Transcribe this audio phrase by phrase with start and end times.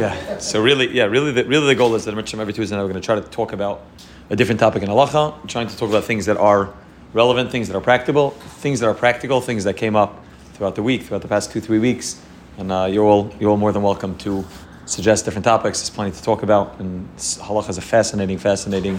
[0.00, 0.38] Yeah.
[0.38, 3.02] So really, yeah, really, the, really the goal is that every Tuesday night we're going
[3.02, 3.82] to try to talk about
[4.30, 6.72] a different topic in halacha, trying to talk about things that are
[7.12, 10.24] relevant, things that are practical, things that are practical, things that came up
[10.54, 12.18] throughout the week, throughout the past two, three weeks.
[12.56, 14.44] And uh, you're all you're all more than welcome to
[14.86, 15.80] suggest different topics.
[15.80, 18.98] There's plenty to talk about, and halacha is a fascinating, fascinating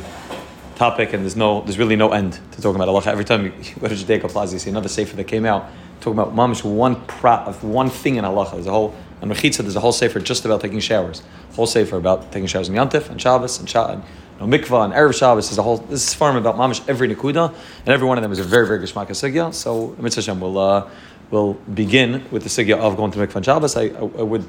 [0.75, 3.07] topic, and there's no there's really no end to talking about halacha.
[3.07, 5.67] Every time you go to Judaica Plaza, you see another sefer that came out
[5.99, 8.53] talking about mamish one prat of one thing in halacha.
[8.53, 11.21] There's a whole on Mechitza, there's a whole sefer just about taking showers.
[11.53, 14.03] Whole sefer about taking showers in Yantif and Shabbos and Shabbos
[14.41, 15.77] know, mikvah and erev Shabbos is a whole.
[15.77, 18.67] This is farm about mamish every nikuda, and every one of them is a very
[18.67, 19.53] very geshmaka sugya.
[19.53, 20.89] So Mitzvah Hashem will uh,
[21.29, 23.75] will begin with the sugya of going to mikvah and Shabbos.
[23.75, 24.45] I, I, I, would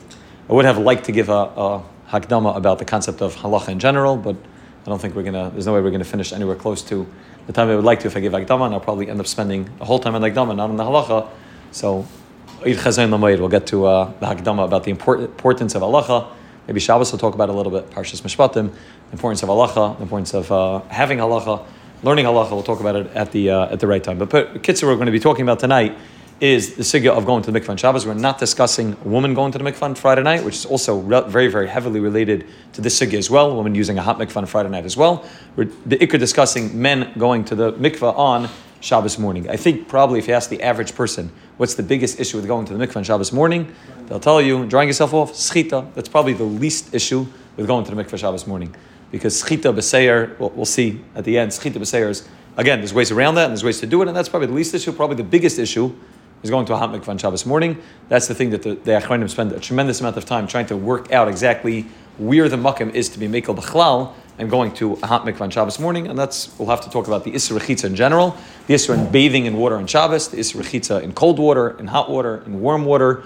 [0.48, 3.78] I would have liked to give a, a hakdama about the concept of halacha in
[3.78, 4.36] general, but
[4.84, 5.50] I don't think we're gonna.
[5.50, 7.06] There's no way we're gonna finish anywhere close to
[7.46, 9.26] the time I would like to if I give hakdama, and I'll probably end up
[9.26, 11.28] spending a whole time on hakdama, not on the halacha.
[11.70, 12.06] So.
[12.64, 16.28] We'll get to uh, the Hakdama about the importance of halacha.
[16.66, 19.96] Maybe Shabbos will talk about it a little bit, Parshas Mishpatim, the importance of halacha,
[19.96, 21.64] the importance of uh, having halacha,
[22.02, 22.52] learning halacha.
[22.52, 24.18] We'll talk about it at the uh, at the right time.
[24.18, 24.30] But
[24.62, 25.96] Kitzur, we're going to be talking about tonight
[26.42, 28.04] is the sugya of going to the mikvah on Shabbos.
[28.04, 30.98] We're not discussing a woman going to the mikvah on Friday night, which is also
[30.98, 33.52] re- very, very heavily related to this sugya as well.
[33.52, 35.24] A woman using a hot mikvah on Friday night as well.
[35.54, 38.48] We're the ikr discussing men going to the mikvah on
[38.80, 39.48] Shabbos morning.
[39.48, 41.30] I think probably if you ask the average person
[41.62, 43.72] what's the biggest issue with going to the mikvah on Shabbos morning,
[44.08, 45.94] they'll tell you drying yourself off, schita.
[45.94, 47.24] That's probably the least issue
[47.56, 48.74] with going to the mikvah on Shabbos morning
[49.12, 53.12] because schita b'seir, well, we'll see at the end, schita b'seir is, again, there's ways
[53.12, 54.90] around that and there's ways to do it, and that's probably the least issue.
[54.90, 55.94] Probably the biggest issue
[56.42, 57.80] is going to a hot mikvah on Shabbos morning.
[58.08, 60.76] That's the thing that the, the Achronim spend a tremendous amount of time trying to
[60.76, 61.86] work out exactly
[62.18, 65.50] where the makam is to be mekel b'chlal and going to a hot mikvah on
[65.50, 68.98] Shabbos morning, and that's, we'll have to talk about the Isra in general, the Isra
[68.98, 72.60] in bathing in water on Shabbos, the Isra in cold water, in hot water, in
[72.60, 73.24] warm water,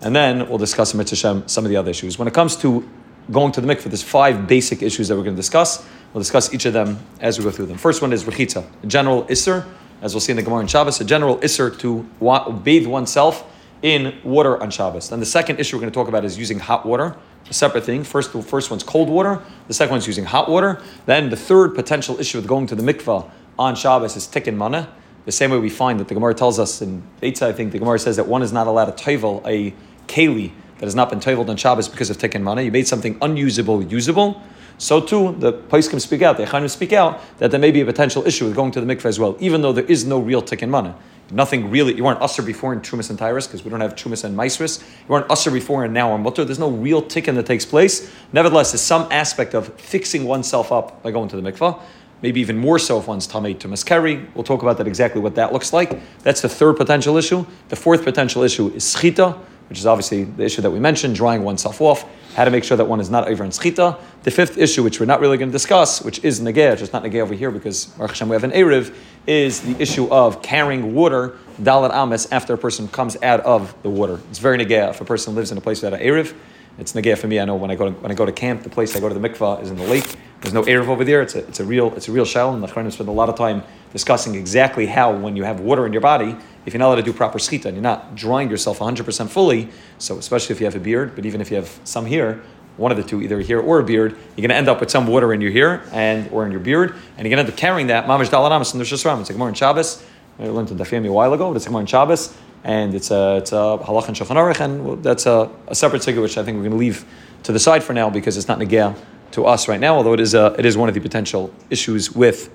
[0.00, 2.18] and then we'll discuss Mitzvah some of the other issues.
[2.18, 2.88] When it comes to
[3.30, 5.86] going to the mikveh, there's five basic issues that we're going to discuss.
[6.12, 7.78] We'll discuss each of them as we go through them.
[7.78, 9.66] First one is rechitza, a general isser,
[10.00, 13.44] as we'll see in the Gemara in Shabbos, a general isser to wa- bathe oneself
[13.82, 15.10] in water on Shabbos.
[15.10, 17.16] Then the second issue we're going to talk about is using hot water,
[17.48, 18.04] a separate thing.
[18.04, 19.42] First, the first one's cold water.
[19.66, 20.82] The second one's using hot water.
[21.06, 24.92] Then the third potential issue with going to the mikveh on Shabbos is tikkun mana.
[25.24, 27.78] The same way we find that the Gemara tells us in Eitzah, I think the
[27.78, 29.74] Gemara says that one is not allowed to toivel a
[30.06, 32.62] keli that has not been toiveled on Shabbos because of tikkun mana.
[32.62, 34.42] You made something unusable usable.
[34.78, 37.84] So too, the can speak out, the Echanim speak out that there may be a
[37.84, 40.40] potential issue with going to the mikveh as well, even though there is no real
[40.40, 40.96] tikkun mana.
[41.30, 44.24] Nothing really, you weren't usher before in Trumas and Tyrus because we don't have Trumas
[44.24, 44.80] and Maisris.
[44.80, 46.44] You weren't usher before and now on Mutter.
[46.44, 48.10] There's no real tikkun that takes place.
[48.32, 51.80] Nevertheless, there's some aspect of fixing oneself up by going to the mikvah.
[52.22, 54.26] maybe even more so if one's tamei to maskeri.
[54.34, 56.00] We'll talk about that exactly what that looks like.
[56.22, 57.46] That's the third potential issue.
[57.68, 61.44] The fourth potential issue is schita, which is obviously the issue that we mentioned, drying
[61.44, 64.00] oneself off, how to make sure that one is not over in schita.
[64.22, 67.04] The fifth issue, which we're not really going to discuss, which is negeh, just not
[67.04, 68.94] negeh over here because Hashem we have an Erev,
[69.28, 73.90] is the issue of carrying water, dalat ames, after a person comes out of the
[73.90, 74.18] water.
[74.30, 76.34] It's very negeh if a person lives in a place without an Erev.
[76.78, 77.38] It's negeh for me.
[77.38, 79.08] I know when I go to, when I go to camp, the place I go
[79.08, 80.16] to the mikvah is in the lake.
[80.40, 81.20] There's no Erev over there.
[81.20, 83.28] It's a, it's a real it's a real shell, and the Chachamim spend a lot
[83.28, 83.62] of time
[83.92, 87.02] discussing exactly how when you have water in your body, if you're not allowed to
[87.02, 89.68] do proper schita and you're not drying yourself 100% fully,
[89.98, 92.42] so especially if you have a beard, but even if you have some here,
[92.78, 94.90] one of the two, either hair or a beard, you're going to end up with
[94.90, 97.50] some water in your hair and or in your beard, and you're going to end
[97.50, 99.20] up carrying that mamish dalanamas in the shasram.
[99.20, 100.02] It's a Gemara in Shabbos.
[100.38, 102.34] I learned in Daf Yomi a while ago, but it's a Gemara in Shabbos,
[102.64, 106.22] and it's a it's a halach and shulchan aruch, and that's a, a separate sigil
[106.22, 107.04] which I think we're going to leave
[107.42, 108.96] to the side for now because it's not negah
[109.32, 112.12] to us right now, although it is a, it is one of the potential issues
[112.12, 112.50] with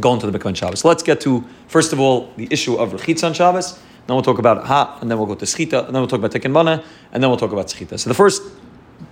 [0.00, 0.84] going to the Mikvah Shabbos.
[0.84, 3.78] Let's get to, first of all, the issue of Rechitza on Shabbos.
[4.06, 6.20] Then we'll talk about Ha, and then we'll go to Schita, and then we'll talk
[6.22, 6.82] about Mana,
[7.12, 7.98] and then we'll talk about Schita.
[7.98, 8.42] So the first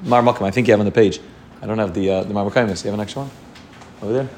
[0.02, 1.20] Mar Makam, I think you have on the page.
[1.60, 2.68] I don't have the uh, the Mar Makam.
[2.68, 3.30] You have an extra one
[4.02, 4.28] over there.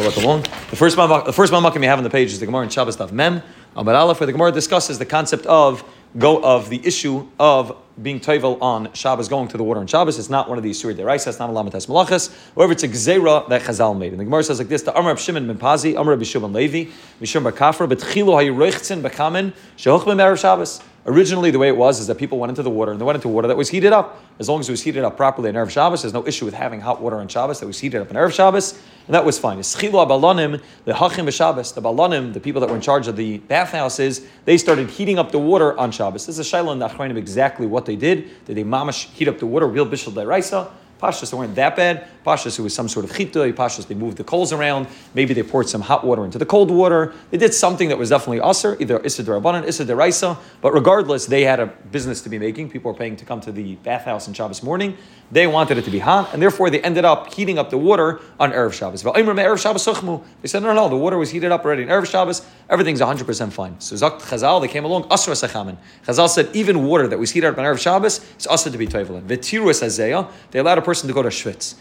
[0.00, 0.40] The long.
[0.70, 2.70] The first the first Mar Makam you have on the page is the Gemara in
[2.70, 3.42] Shabbos Daf Mem.
[3.76, 5.84] Amar Aleph, where the Gemara discusses the concept of
[6.18, 10.18] go of the issue of being toivel on Shabbos, going to the water on Shabbos.
[10.18, 12.34] It's not one of these Surah Deraisa, it's not a Lamates Malachas.
[12.54, 14.12] However, it's a Gzera that Chazal made.
[14.12, 16.90] And the Gemara says like this, the Amr of Shimon Pazi, Amr of Shimon Levi,
[17.20, 20.80] Mishum Bakafra, Hayiroichtzin Bakamin, Shehoch Ben Shabbos.
[21.10, 23.16] Originally, the way it was is that people went into the water, and they went
[23.16, 24.22] into water that was heated up.
[24.38, 26.54] As long as it was heated up properly in Erev Shabbos, there's no issue with
[26.54, 29.36] having hot water on Shabbos that was heated up in Erev Shabbos, and that was
[29.36, 29.58] fine.
[29.58, 34.24] Abalonim, the hachim b'Shabbos, the balanim, the people that were in charge of the bathhouses,
[34.44, 36.26] they started heating up the water on Shabbos.
[36.26, 38.44] This is a shaila the Achronim exactly what they did.
[38.44, 40.70] Did they mamash heat up the water, real bishul deraisa?
[41.00, 42.06] Pashas, they weren't that bad.
[42.24, 43.38] Pashas, it was some sort of chita.
[43.52, 44.86] Pashas, they moved the coals around.
[45.14, 47.12] Maybe they poured some hot water into the cold water.
[47.30, 50.38] They did something that was definitely aser, either Issa Darabanan, Issa Deraisa.
[50.60, 52.70] But regardless, they had a business to be making.
[52.70, 54.96] People were paying to come to the bathhouse on Shabbos morning.
[55.32, 58.20] They wanted it to be hot, and therefore they ended up heating up the water
[58.40, 59.04] on Erev Shabbos.
[59.04, 62.44] They said, no, no, the water was heated up already in Erev Shabbos.
[62.68, 63.78] Everything's 100% fine.
[63.78, 65.76] So Zakt Chazal, they came along, Asra Sachamin.
[66.04, 68.88] Chazal said, even water that was heated up on Erev Shabbos is also to be
[68.88, 69.22] Toivelin.
[69.22, 71.76] V'tiru Azaya, they allowed a person to go to Schwitz.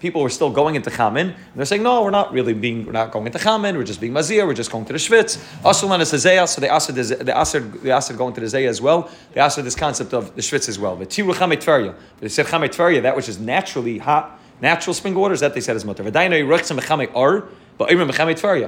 [0.00, 2.92] People were still going into Chamin, and they're saying, no, we're not really being, we're
[2.92, 5.38] not going into Chamin, we're just being Mazir, we're just going to the Schwitz.
[5.62, 8.80] Asulan is Zeya, so they asked, they asked, they asked going to the Zeya as
[8.80, 9.10] well.
[9.32, 10.96] They asked this concept of the Schwitz as well.
[10.96, 11.94] Tverya.
[12.20, 15.74] They said Chamet Tverya, that which is naturally hot, natural spring waters, that they said
[15.74, 16.04] is mutter.
[16.04, 16.14] But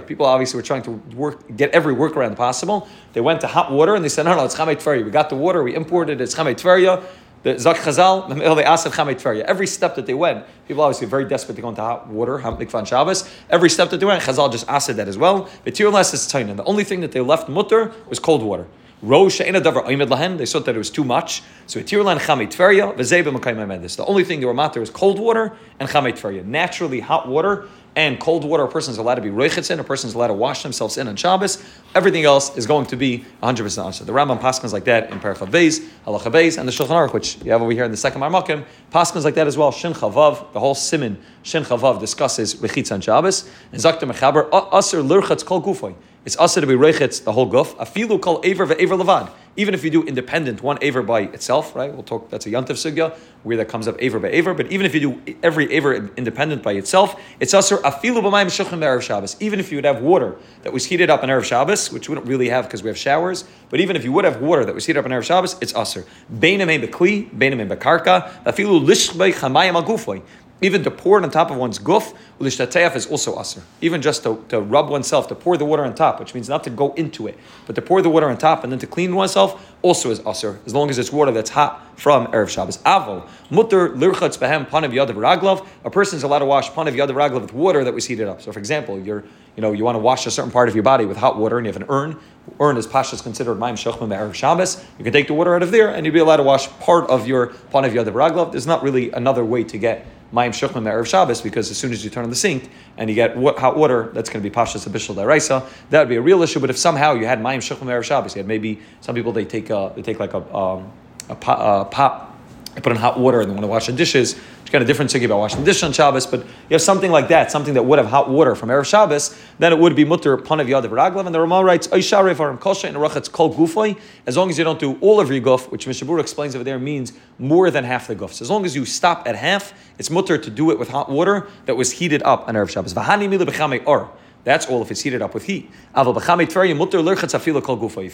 [0.07, 2.89] people obviously were trying to work, get every workaround possible.
[3.13, 5.05] They went to hot water and they said, no, no, it's chamet tverya.
[5.05, 7.03] We got the water, we imported it, it's chamet tverya.
[7.43, 9.43] The Zak Chazal.
[9.45, 12.87] Every step that they went, people obviously very desperate to go into hot water, mikvan
[12.87, 13.29] Shabbos.
[13.49, 15.49] Every step that they went, Chazal just asked that as well.
[15.65, 16.57] But is tainan.
[16.57, 18.67] The only thing that they left mutter was cold water.
[19.03, 21.43] They thought that it was too much.
[21.67, 25.89] So Tirlan Chamei Tveria, Vezeba The only thing they were matter was cold water and
[25.89, 26.45] Chamei Tveria.
[26.45, 27.67] Naturally, hot water
[28.01, 30.29] and cold water, a person is allowed to be roichitz in, a person is allowed
[30.29, 31.63] to wash themselves in on Shabbos.
[31.95, 34.05] Everything else is going to be 100% answer.
[34.05, 37.37] The Rambam paskins like that in Parachav Beis, Halacha Beis, and the Shulchan Aruch, which
[37.45, 39.71] you have over here in the second Marmakim, paskins like that as well.
[39.71, 43.51] Shin Chavav, the whole Simin, Shin Chavav discusses rechitz on Shabbos.
[43.71, 45.95] And Zakta Mechaber, Aser Lurchatz Kol Gufoy.
[46.23, 47.75] It's also to be reichitz the whole guf.
[47.77, 49.31] Afilu call aver ve'aver levad.
[49.57, 51.93] Even if you do independent, one aver by itself, right?
[51.93, 52.29] We'll talk.
[52.29, 54.53] That's a yantiv sugya where that comes up aver by aver.
[54.53, 58.81] But even if you do every aver independent by itself, it's also afilu b'mayim shulchan
[58.81, 59.37] erev Shabbos.
[59.41, 62.15] Even if you would have water that was heated up in erev Shabbos, which we
[62.15, 63.45] don't really have because we have showers.
[63.71, 65.75] But even if you would have water that was heated up in erev Shabbos, it's
[65.75, 66.05] aser.
[66.31, 68.31] Beinamei bekli, beinamei bekarka.
[68.45, 70.23] Afilu lishbei chamayim agufoy.
[70.63, 73.63] Even to pour it on top of one's guf, ulishtatayaf is also aser.
[73.81, 76.65] Even just to, to rub oneself, to pour the water on top, which means not
[76.65, 79.15] to go into it, but to pour the water on top and then to clean
[79.15, 82.79] oneself, also is aser, as long as it's water that's hot from Erev Shabbos.
[82.79, 85.67] Avo, mutter lirchatz behem panav yadav raglav.
[85.85, 88.43] A person is allowed to wash panav yadav raglav with water that was heated up.
[88.43, 89.25] So, for example, you're,
[89.57, 91.57] you know, you want to wash a certain part of your body with hot water
[91.57, 92.19] and you have an urn.
[92.59, 94.85] Urn is pashas considered ma'im shachma Erev Shabbos.
[94.99, 97.09] You can take the water out of there and you'd be allowed to wash part
[97.09, 98.53] of your panav yadav raglav.
[98.53, 102.05] There's not really another way to get Mayim Shukman Erev Shabbos because as soon as
[102.05, 104.89] you turn on the sink and you get hot water, that's going to be Pashas
[104.89, 105.67] Abishal Daraisa.
[105.91, 106.61] That would be a real issue.
[106.61, 109.45] But if somehow you had Mayim Shukman Erev Shabbos, you had maybe some people they
[109.45, 110.93] take a, they take like a um,
[111.29, 112.30] a, pop, a pop
[112.75, 114.35] they put in hot water and they want to wash the dishes.
[114.61, 117.11] It's kind of different thing about washing the dishes on Shabbos, but you have something
[117.11, 120.05] like that, something that would have hot water from Erev Shabbos, then it would be
[120.05, 121.27] mutter panav yadav raglav.
[121.27, 124.79] And the Ramah writes, Oisharef aram in rachatz kol gufay, as long as you don't
[124.79, 128.15] do all of your guf, which Mishabur explains over there means more than half the
[128.15, 128.33] guf.
[128.35, 131.11] So as long as you stop at half, it's mutter to do it with hot
[131.11, 132.95] water that was heated up on Erev Shabbos.
[132.95, 134.11] Mila or.
[134.43, 135.71] That's all if it's heated up with heat.
[135.95, 136.13] If you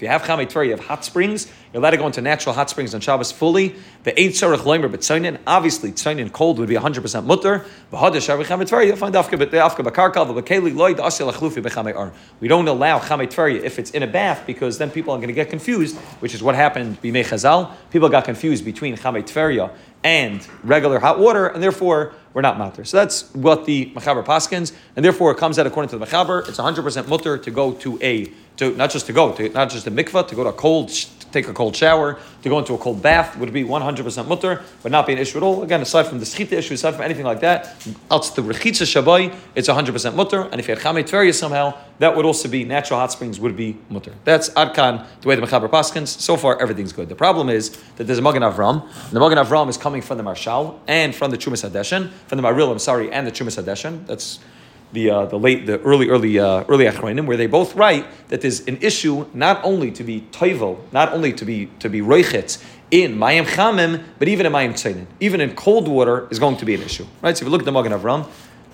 [0.08, 1.46] have chamei you have hot springs.
[1.72, 3.76] You're allowed to go into natural hot springs on Shabbos fully.
[4.02, 5.38] The eight sarach loimer but tzainin.
[5.46, 7.64] Obviously, tzainin cold would be 100 percent mutter.
[7.92, 9.12] You'll find.
[12.40, 15.34] We don't allow chamei if it's in a bath because then people are going to
[15.34, 17.72] get confused, which is what happened b'mei chazal.
[17.90, 19.70] People got confused between chamei
[20.04, 22.84] and regular hot water, and therefore we're not matter.
[22.84, 26.46] So that's what the Machaber paskins, and therefore it comes out according to the Machaber,
[26.46, 29.86] it's 100% mutter to go to a, to not just to go, to, not just
[29.86, 30.90] a mikvah, to go to a cold
[31.36, 34.90] take a cold shower, to go into a cold bath would be 100% mutter, but
[34.92, 35.62] not be an issue at all.
[35.62, 37.76] Again, aside from the schita issue, aside from anything like that,
[38.10, 40.42] else the rechitza shabai, it's 100% mutter.
[40.42, 43.56] And if you had chamei tveria somehow, that would also be natural hot springs would
[43.56, 44.12] be mutter.
[44.24, 46.08] That's adkan the way the mechaber paskins.
[46.08, 47.08] So far, everything's good.
[47.08, 48.88] The problem is that there's a magen avram.
[49.10, 52.42] The magen avram is coming from the marshal and from the chumas hadeshin, from the
[52.42, 54.06] maril, I'm sorry, and the chumas hadeshin.
[54.06, 54.38] That's
[54.92, 58.40] the uh, the late the early early uh, early achronim, where they both write that
[58.40, 62.62] there's an issue not only to be toivel, not only to be to be roichetz
[62.90, 66.64] in mayim chamim, but even in mayim tzayin, even in cold water is going to
[66.64, 67.06] be an issue.
[67.22, 67.36] Right.
[67.36, 68.28] So if you look at the Magen Avram,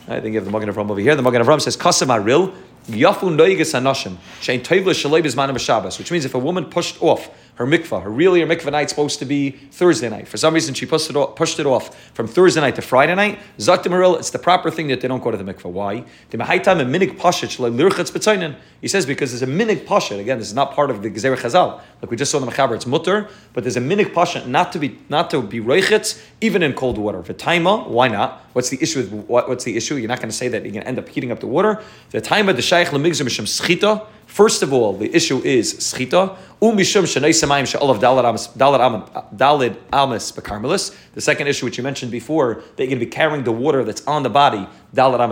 [0.07, 1.15] I think you have the Magen Avram over here.
[1.17, 2.55] The Magen Avram says kasam aril
[2.87, 7.31] yafu noigas anashim shein toivel shalei b'Shabbos, which means if a woman pushed off
[7.65, 8.03] her mikvah.
[8.03, 10.27] Her really her mikvah night's supposed to be Thursday night.
[10.27, 13.15] For some reason, she pushed it off, pushed it off from Thursday night to Friday
[13.15, 13.39] night.
[13.59, 15.71] Zaktim it's the proper thing that they don't go to the mikvah.
[15.71, 16.05] Why?
[18.81, 20.19] He says because there's a minig pashat.
[20.19, 21.81] Again, this is not part of the Gezer Chazal.
[22.01, 24.73] Like we just saw in the Mechaber, it's mutter, but there's a minig pashat not
[24.73, 27.23] to be not to be reichitz even in cold water.
[27.23, 28.45] For taima, why not?
[28.55, 29.01] What's the issue?
[29.01, 29.95] With, what, what's the issue?
[29.95, 31.81] You're not going to say that you're going to end up heating up the water.
[32.11, 36.35] The taima the shaykh lemigzim schita First of all, the issue is schita.
[36.63, 37.99] She'olav
[39.37, 39.77] dalid.
[41.15, 43.85] The second issue, which you mentioned before, that you're going to be carrying the water
[43.85, 45.31] that's on the body, um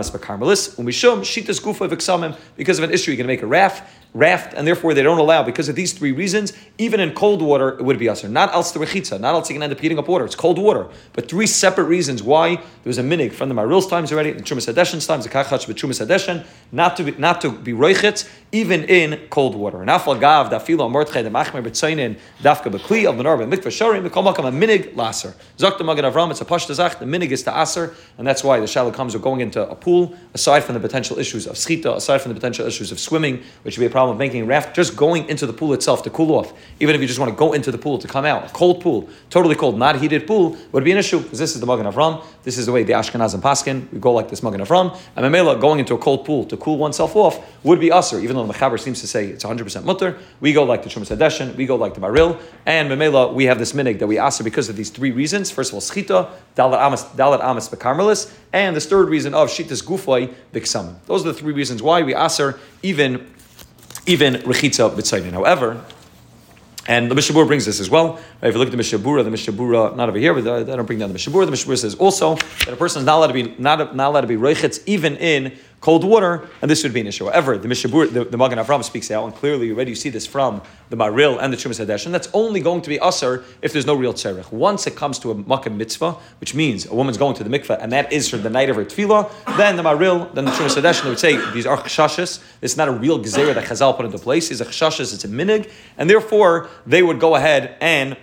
[1.89, 2.37] v'ksamim.
[2.55, 5.19] Because of an issue, you're going to make a raft raft, and therefore they don't
[5.19, 6.53] allow because of these three reasons.
[6.77, 8.27] Even in cold water, it would be usher.
[8.27, 10.25] Not the rechitza, not else you can end up heating up water.
[10.25, 13.87] It's cold water, but three separate reasons why there was a minig from the Maril's
[13.87, 17.41] times already, the Chumas Hadeshen's times, the Kachach but Chumas Hadeshen, not to be not
[17.41, 19.81] to be roichetz even in cold water.
[19.81, 24.47] And afal gav dafilo mordchei the machmer b'tzainin dafka b'kli of menorah mikvah sharim makam
[24.47, 25.33] a minig laser.
[25.57, 26.99] Zok the Magen Avram, it's a pashta zach.
[26.99, 29.75] The minig is to aser, and that's why the shalom comes are going into a
[29.75, 30.13] pool.
[30.33, 33.77] Aside from the potential issues of schita, aside from the potential issues of swimming, which
[33.77, 36.09] would be a problem of making a raft, just going into the pool itself to
[36.09, 38.45] cool off, even if you just want to go into the pool to come out,
[38.45, 41.61] a cold pool, totally cold, not heated pool, would be an issue because this is
[41.61, 42.23] the Magen Avram.
[42.43, 44.97] This is the way the Ashkenaz and Paskin we go like this Magen Avram.
[45.15, 48.35] And Mamela going into a cold pool to cool oneself off would be usher, even
[48.35, 50.17] though the Mechaber seems to say it's 100% mutter.
[50.39, 53.59] We go like the Shumas Hadeshen, we go like the Maril, and Mamela we have
[53.59, 55.51] this minig that we usher because of these three reasons.
[55.51, 59.83] First of all, schita, dalat amas, dalat amas bekarmelis, and this third reason of shitas
[59.83, 60.95] gufay biksamim.
[61.05, 63.27] Those are the three reasons why we usher even
[64.05, 65.31] even rechitza b'tzayin.
[65.31, 65.83] However,
[66.87, 68.19] and the Mishabura brings this as well.
[68.41, 70.97] If you look at the Mishabura, the Mishabura, not over here, but I don't bring
[70.97, 71.45] down the Mishabura.
[71.45, 74.21] The Mishabura says also that a person is not allowed to be not, not allowed
[74.21, 77.25] to be roichetz even in cold water, and this would be an issue.
[77.25, 80.27] However, the Mishabur, the, the Magen Avram speaks out, and clearly already you see this
[80.27, 80.61] from
[80.91, 83.87] the Maril and the Chumas Hadesh, and that's only going to be usher if there's
[83.87, 84.51] no real tzerich.
[84.51, 87.77] Once it comes to a makam mitzvah, which means a woman's going to the mikveh,
[87.81, 90.79] and that is for the night of her tefillah, then the Maril, then the Chumas
[90.79, 92.43] Hadesh, would say these are chashashis.
[92.61, 94.51] It's not a real gezerah that Chazal put into place.
[94.51, 95.15] It's a chashashis.
[95.15, 98.15] It's a minig, and therefore they would go ahead and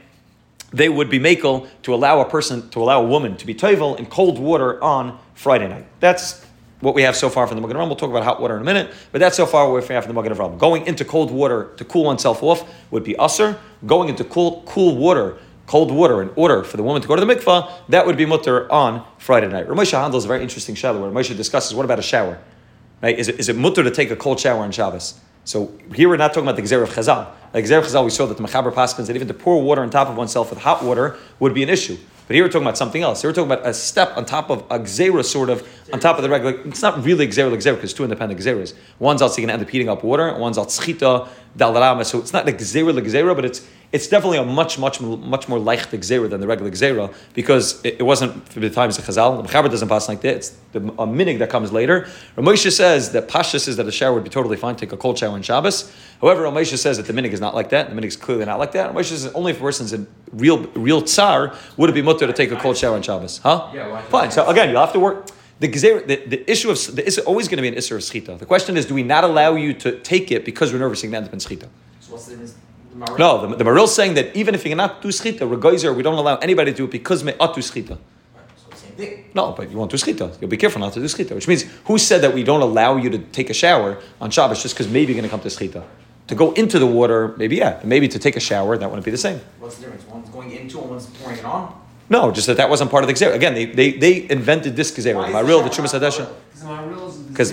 [0.73, 3.99] they would be makel to allow a person, to allow a woman to be toivel
[3.99, 5.87] in cold water on Friday night.
[6.01, 6.45] That's
[6.81, 7.89] what we have so far from the Magen Ram.
[7.89, 10.05] We'll talk about hot water in a minute, but that's so far what we have
[10.05, 10.59] from the Magen Ram.
[10.59, 13.59] Going into cold water to cool oneself off would be usr.
[13.87, 17.25] Going into cool cool water, cold water, in order for the woman to go to
[17.25, 19.67] the mikvah, that would be mutter on Friday night.
[19.67, 22.39] Ramosha handles a very interesting shadow where Ramosha discusses what about a shower?
[23.03, 23.19] Right?
[23.19, 25.21] Is it, is it mutter to take a cold shower on Shabbos?
[25.45, 27.27] So here we're not talking about the Gzer of Chazal.
[27.55, 29.83] Like Gzer of Chazal, we saw that the Mechaber Paskins, that even to pour water
[29.83, 31.97] on top of oneself with hot water would be an issue.
[32.29, 33.23] But here we're talking about something else.
[33.23, 36.19] Here we're talking about a step on top of a gzera, sort of, on top
[36.19, 36.61] of the regular.
[36.67, 38.75] It's not really gzera like gzera because two independent gzeras.
[38.99, 42.05] One's also going to end up heating up water, and one's al tzchita, daldarama.
[42.05, 45.49] So it's not like gzera like gzera, but it's it's definitely a much, much, much
[45.49, 49.05] more leicht gzera than the regular gzera because it, it, wasn't for the times of
[49.05, 49.43] Chazal.
[49.43, 50.37] The Mechaber doesn't pass like that.
[50.37, 52.07] It's the, a minig that comes later.
[52.37, 54.77] Ramosha says that Pasha says that a shower would be totally fine.
[54.77, 55.91] Take a cold shower on Shabbos.
[56.21, 57.89] However, Ramosha says that the minig is not like that.
[57.89, 58.93] The minig is clearly not like that.
[58.93, 62.33] Ramosha says only if a person's in real, real tsar would it be mutter to
[62.35, 63.39] take a cold shower on Shabbos.
[63.39, 63.71] Huh?
[63.73, 64.31] Yeah, fine.
[64.31, 65.29] So again, you'll have to work.
[65.61, 68.03] The, gezer, the, the issue of the is always going to be an issue of
[68.03, 68.39] schita.
[68.39, 71.07] The question is, do we not allow you to take it because we're nervous to
[71.07, 71.69] end up in schita?
[72.01, 72.68] So what's the
[73.19, 76.03] no, the, the Maril is saying that even if you cannot do schita, regoizer, we
[76.03, 77.99] don't allow anybody to do it because me atu schita.
[79.33, 80.41] No, but you want to do schita.
[80.41, 82.97] You'll be careful not to do schita, which means who said that we don't allow
[82.97, 85.49] you to take a shower on Shabbos just because maybe you're going to come to
[85.49, 85.85] schita?
[86.27, 89.11] To go into the water, maybe yeah, maybe to take a shower, that wouldn't be
[89.11, 89.41] the same.
[89.61, 90.05] What's the difference?
[90.07, 91.81] One's going into and one's pouring it on.
[92.11, 93.35] No, just that that wasn't part of the gezerah.
[93.35, 95.31] Again, they, they, they invented this gezerah.
[95.31, 96.29] Maril, the Chumas Hadesha.
[97.29, 97.53] Because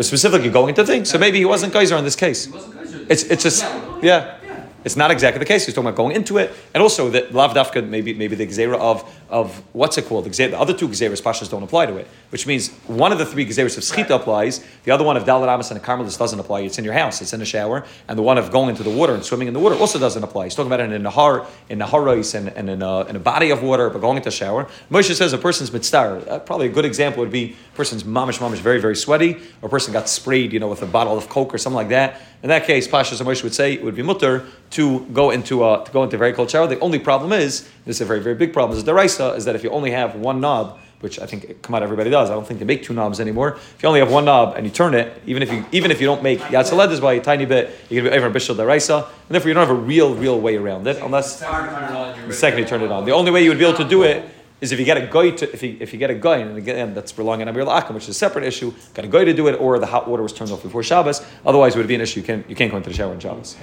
[0.00, 0.50] was specifically not it.
[0.50, 1.10] Was specifically going into things.
[1.10, 2.46] So maybe he wasn't geyser in this case.
[2.46, 3.06] He wasn't geyser.
[3.08, 3.62] It's it's just
[4.02, 4.39] yeah.
[4.84, 5.66] It's not exactly the case.
[5.66, 8.78] He's talking about going into it, and also that lav dafka maybe maybe the gezerah
[8.78, 10.24] of of what's it called?
[10.24, 13.26] The, the other two gezeras pashas don't apply to it, which means one of the
[13.26, 14.64] three gezeras of schita applies.
[14.84, 16.60] The other one of dalat amas and a carmelis doesn't apply.
[16.60, 17.20] It's in your house.
[17.20, 19.54] It's in a shower, and the one of going into the water and swimming in
[19.54, 20.44] the water also doesn't apply.
[20.44, 23.20] He's talking about it in a nahar, in naharais, and, and in, a, in a
[23.20, 24.66] body of water, but going into a shower.
[24.90, 26.26] Moshe says a person's mitzvah.
[26.26, 29.66] Uh, probably a good example would be a person's mamish mamish very very sweaty, or
[29.66, 32.20] a person got sprayed, you know, with a bottle of coke or something like that.
[32.42, 35.64] In that case, Pashas and Moshe would say it would be mutter to go into
[35.64, 36.66] a, to go into a very cold shower.
[36.66, 38.78] The only problem is this is a very very big problem.
[38.78, 41.74] Is the raisa is that if you only have one knob, which I think come
[41.74, 42.30] out everybody does.
[42.30, 43.56] I don't think they make two knobs anymore.
[43.56, 46.00] If you only have one knob and you turn it, even if you even if
[46.00, 49.28] you don't make yatzaled by a tiny bit, you're gonna be over bishul deraisa, and
[49.28, 52.82] therefore you don't have a real real way around it unless the second you turn
[52.82, 53.04] it on.
[53.04, 54.24] The only way you would be able to do it
[54.60, 56.56] is if you get a guy to if you if you get a guy and
[56.56, 59.32] again that's relying on Amir Akam, which is a separate issue, got a guy to
[59.32, 61.24] do it, or the hot water was turned off before Shabbos.
[61.46, 62.20] Otherwise, it would be an issue.
[62.20, 63.56] You can't you can't go into the shower on Shabbos.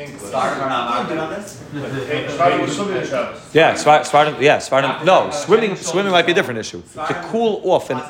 [3.53, 4.41] Yeah, Svardim.
[4.41, 5.05] Yeah, Svardim.
[5.05, 6.81] No, swimming swimming might be a different issue.
[6.93, 8.01] To cool off and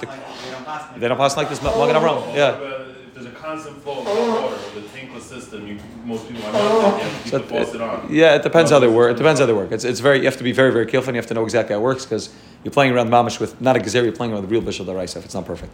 [0.98, 1.62] they don't pass like this.
[1.62, 2.36] Magen Avram.
[2.36, 2.86] Yeah
[3.17, 4.97] there's a constant flow of water with a tankless
[5.27, 6.98] system, you, most people are not oh.
[6.98, 8.13] you have to keep uh, it on.
[8.13, 9.12] Yeah, it depends how they work.
[9.12, 9.72] It depends how they work.
[9.72, 11.43] It's, it's very you have to be very very careful and you have to know
[11.43, 14.31] exactly how it works because you're playing around mamish with not a gezer, you're playing
[14.31, 15.72] around with the real bishul daraisa if it's not perfect.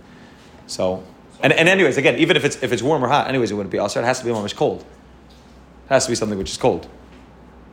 [0.68, 1.04] So.
[1.38, 3.56] So And, and anyways, again, even if it's if it's warm or hot, anyways, it
[3.56, 4.00] wouldn't be also.
[4.00, 4.82] It has to be almost cold.
[4.82, 6.88] It has to be something which is cold.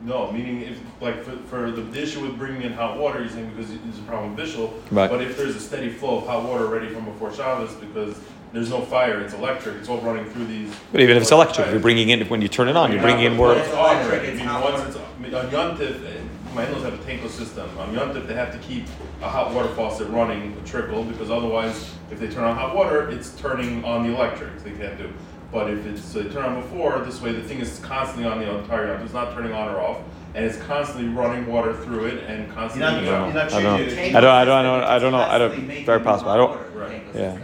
[0.03, 3.29] No, meaning if, like, for, for the, the issue with bringing in hot water, you're
[3.29, 4.73] saying because there's a problem with Bishul.
[4.89, 5.09] Right.
[5.09, 8.19] But if there's a steady flow of hot water already from before Shabbos, because
[8.53, 10.73] there's no fire, it's electric, it's all running through these.
[10.91, 13.01] But even if it's electric, if you're bringing in when you turn it on, you're
[13.01, 13.53] bringing in more.
[13.53, 14.27] It's It's on electric, already.
[14.27, 16.21] I it's mean, hot once it's, I on Yontif, eh,
[16.53, 17.69] my in-laws have a tankless system.
[17.79, 18.85] On Yontif, they have to keep
[19.21, 23.09] a hot water faucet running, a trickle, because otherwise, if they turn on hot water,
[23.09, 24.61] it's turning on the electric.
[24.63, 25.09] they can't do.
[25.51, 28.39] But if it's, so they turn on before, this way the thing is constantly on
[28.39, 29.97] the entire Yontif, it's not turning on or off,
[30.35, 33.05] and it's constantly running water through it and You're constantly.
[33.09, 34.03] not, you're not I don't changing know.
[34.03, 34.15] it.
[34.15, 35.17] I don't- I don't- I don't- I don't know.
[35.19, 36.31] I don't- very possible.
[36.31, 37.03] I don't- Right.
[37.13, 37.37] Yeah.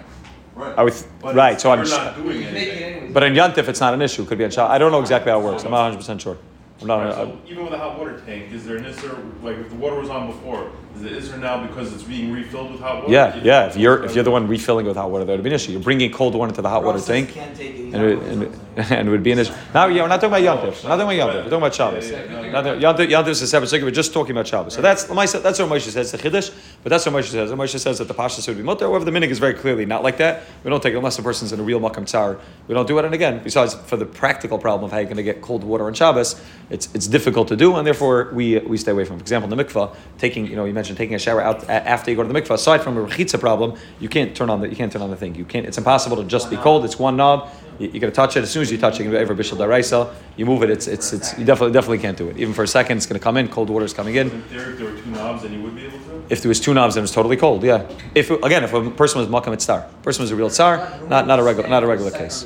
[0.57, 0.77] Right.
[0.77, 1.61] I would, But right.
[1.61, 1.87] So I'm.
[1.87, 3.13] not doing You make it anything.
[3.13, 4.23] But in Yontif, it's not an issue.
[4.23, 4.71] It could be on Shabbos.
[4.71, 5.63] I don't know exactly how it works.
[5.63, 6.37] I'm not 100 percent sure.
[6.81, 6.97] I'm not.
[6.99, 9.69] Right, I, so even with a hot water tank, is there an issue, like if
[9.69, 13.01] the water was on before, is it issue now because it's being refilled with hot
[13.03, 13.11] water?
[13.13, 13.65] yeah, yeah.
[13.67, 15.71] If you're if you're the one refilling with hot water, that would be an issue.
[15.71, 17.29] You're bringing cold water into the hot water tank.
[17.31, 18.51] can't take it, And not it, and, it,
[18.91, 19.53] and it would be an issue.
[19.73, 20.83] Now, yeah, we're not talking about Yontif.
[20.83, 21.35] We're not talking about Yontif.
[21.35, 22.11] We're talking about Shabbos.
[22.11, 22.51] Yeah, yeah, yeah.
[22.51, 23.85] Not that- Yontif, Yontif is a separate second.
[23.85, 24.73] We're just talking about Shabbos.
[24.75, 26.13] So that's that's what Moshe says.
[26.13, 26.53] It's a chiddush,
[26.83, 27.49] but that's what Moshe says.
[27.49, 28.85] And Moshe says that the pashas would be mutter.
[28.85, 30.43] However, the minig is very clearly not like that.
[30.63, 32.37] We don't take it unless the person's in a real makam tsar.
[32.67, 33.05] We don't do it.
[33.05, 35.85] And again, besides for the practical problem of how you're going to get cold water
[35.87, 39.17] on Shabbos, it's it's difficult to do, and therefore we we stay away from.
[39.17, 41.71] For example, in the mikvah, taking you know you mentioned taking a shower out a-
[41.87, 42.55] after you go to the mikvah.
[42.55, 45.15] Aside from a rechitza problem, you can't turn on the you can't turn on the
[45.15, 45.35] thing.
[45.35, 45.65] You can't.
[45.65, 46.83] It's impossible to just be cold.
[46.83, 47.49] It's one knob.
[47.79, 48.43] You, you got to touch it.
[48.43, 50.13] As soon as you touch it, you can ever bishul daraisa.
[50.35, 50.69] You move it.
[50.69, 52.37] It's it's it's you definitely definitely can't do it.
[52.37, 53.47] Even for a second, it's going to come in.
[53.47, 54.29] Cold water is coming in.
[54.29, 56.23] In theory, if there were two knobs, then you would be able to?
[56.29, 57.89] If there was two knobs and it was totally cold, yeah.
[58.13, 61.27] If again, if a person was makam at star, person was a real tsar, not
[61.27, 62.45] not a regular not a regular case.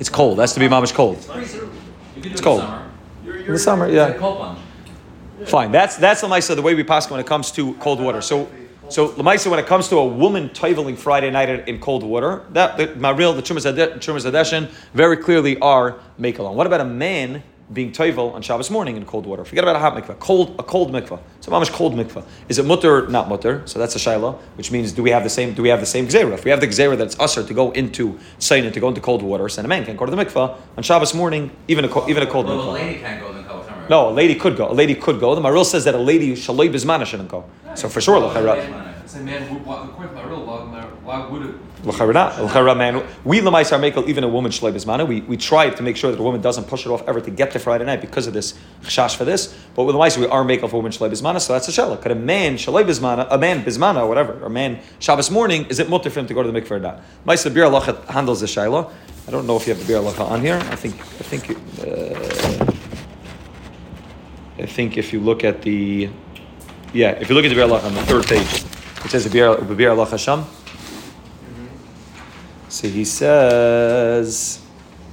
[0.00, 0.38] It's cold.
[0.38, 1.18] It has to be mamish cold.
[1.22, 2.64] You can do It's cold.
[3.46, 3.86] In the summer.
[3.86, 4.18] In the summer, It's yeah.
[4.18, 4.58] cold plunge.
[5.46, 5.72] Fine.
[5.72, 8.20] That's that's Lamaisa, the way we pass when it comes to cold water.
[8.20, 8.48] So
[8.88, 12.76] so Lamaisa, when it comes to a woman toiveling Friday night in cold water, that
[12.76, 16.54] the Maril, the Chumas Hade- Chumas Hadeshin, very clearly are Mekalon.
[16.54, 17.42] What about a man
[17.72, 19.44] being toivel on Shabbos morning in cold water?
[19.44, 20.18] Forget about a hot mikvah.
[20.18, 21.20] Cold a cold mikvah.
[21.40, 22.24] So mamish cold mikvah.
[22.48, 23.62] Is it mutter or not mutter?
[23.66, 25.86] So that's a shaila, which means do we have the same do we have the
[25.86, 26.32] same gzera?
[26.34, 29.22] If we have the gzera that's usher to go into sayin to go into cold
[29.22, 32.08] water, so then a man can go to the mikvah on Shabbos morning, even a
[32.08, 33.88] even a cold Well, a lady can't go in the cold summer.
[33.88, 34.70] No, a lady could go.
[34.70, 35.34] A lady could go.
[35.34, 37.44] The Maril says that a lady shaloi bizmana shouldn't go.
[37.74, 38.20] So for sure,
[39.16, 40.60] a man, would- why- according to my real law,
[41.04, 41.54] why would it?
[42.76, 43.02] Man.
[43.24, 45.06] We lemais are makel even a woman bizmana.
[45.06, 47.30] We we try to make sure that a woman doesn't push it off ever to
[47.30, 49.54] get to Friday night because of this chash for this.
[49.74, 51.40] But with lemais we are makel for women shaloi bizmana.
[51.40, 52.00] So that's a shella.
[52.00, 55.78] Could a man bizmana, a man bizmana, or whatever, or a man Shabbos morning, is
[55.78, 57.02] it mutter for him to go to the mikveh or not?
[57.26, 57.70] Maisa bir
[58.12, 58.90] handles the shaila.
[59.28, 60.56] I don't know if you have the bir on here.
[60.70, 61.50] I think I think.
[61.86, 62.74] Uh,
[64.56, 66.08] I think if you look at the,
[66.92, 68.64] yeah, if you look at the Be'er Halacha on the third page,
[69.04, 70.44] it says the Be'er Be'er Halacha Sham.
[72.68, 74.60] So he says,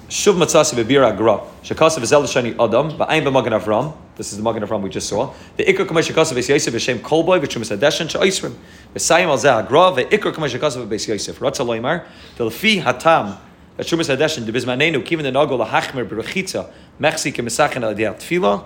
[0.10, 4.64] Shuv matzasi be'bir agra, shekasav ezel shani adam, ba'ayin b'magen avram, this is the magen
[4.64, 8.56] avram we just saw, the ikr kamei shekasav es yosef b'shem kolboy, v'trumas adeshen she'oisrim,
[8.96, 13.38] v'sayim al zeh agra, ve'ikr kamei shekasav b'es yosef, ratza loimar, v'lefi hatam,
[13.78, 18.66] Hadeshin, the Bismanenu, Kivin the Nagol, Hachmer, Berechitza, Mechsi, Kemesachen, Al Tfila,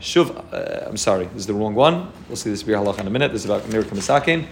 [0.00, 2.10] Shuv, uh, I'm sorry, this is the wrong one.
[2.28, 3.32] We'll see this Bir Halacha in a minute.
[3.32, 4.46] This is about Nir Kemesaken.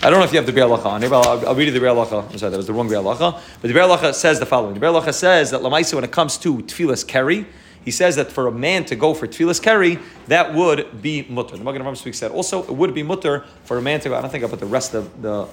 [0.00, 1.66] I don't know if you have the Bir Halacha on here, but I'll, I'll read
[1.66, 2.30] you the Bir Halacha.
[2.30, 3.32] I'm sorry, that was the wrong Bir Halacha.
[3.60, 4.74] But the Bir Halacha says the following.
[4.74, 7.46] The Bir Halacha says that Lamaisa, when it comes to Tfilas Keri,
[7.84, 11.56] he says that for a man to go for Tfilas Keri, that would be mutter.
[11.56, 12.30] The Magen Avraham speaks that.
[12.30, 14.60] Also, it would be mutter for a man to go, I don't think I put
[14.60, 15.48] the rest of the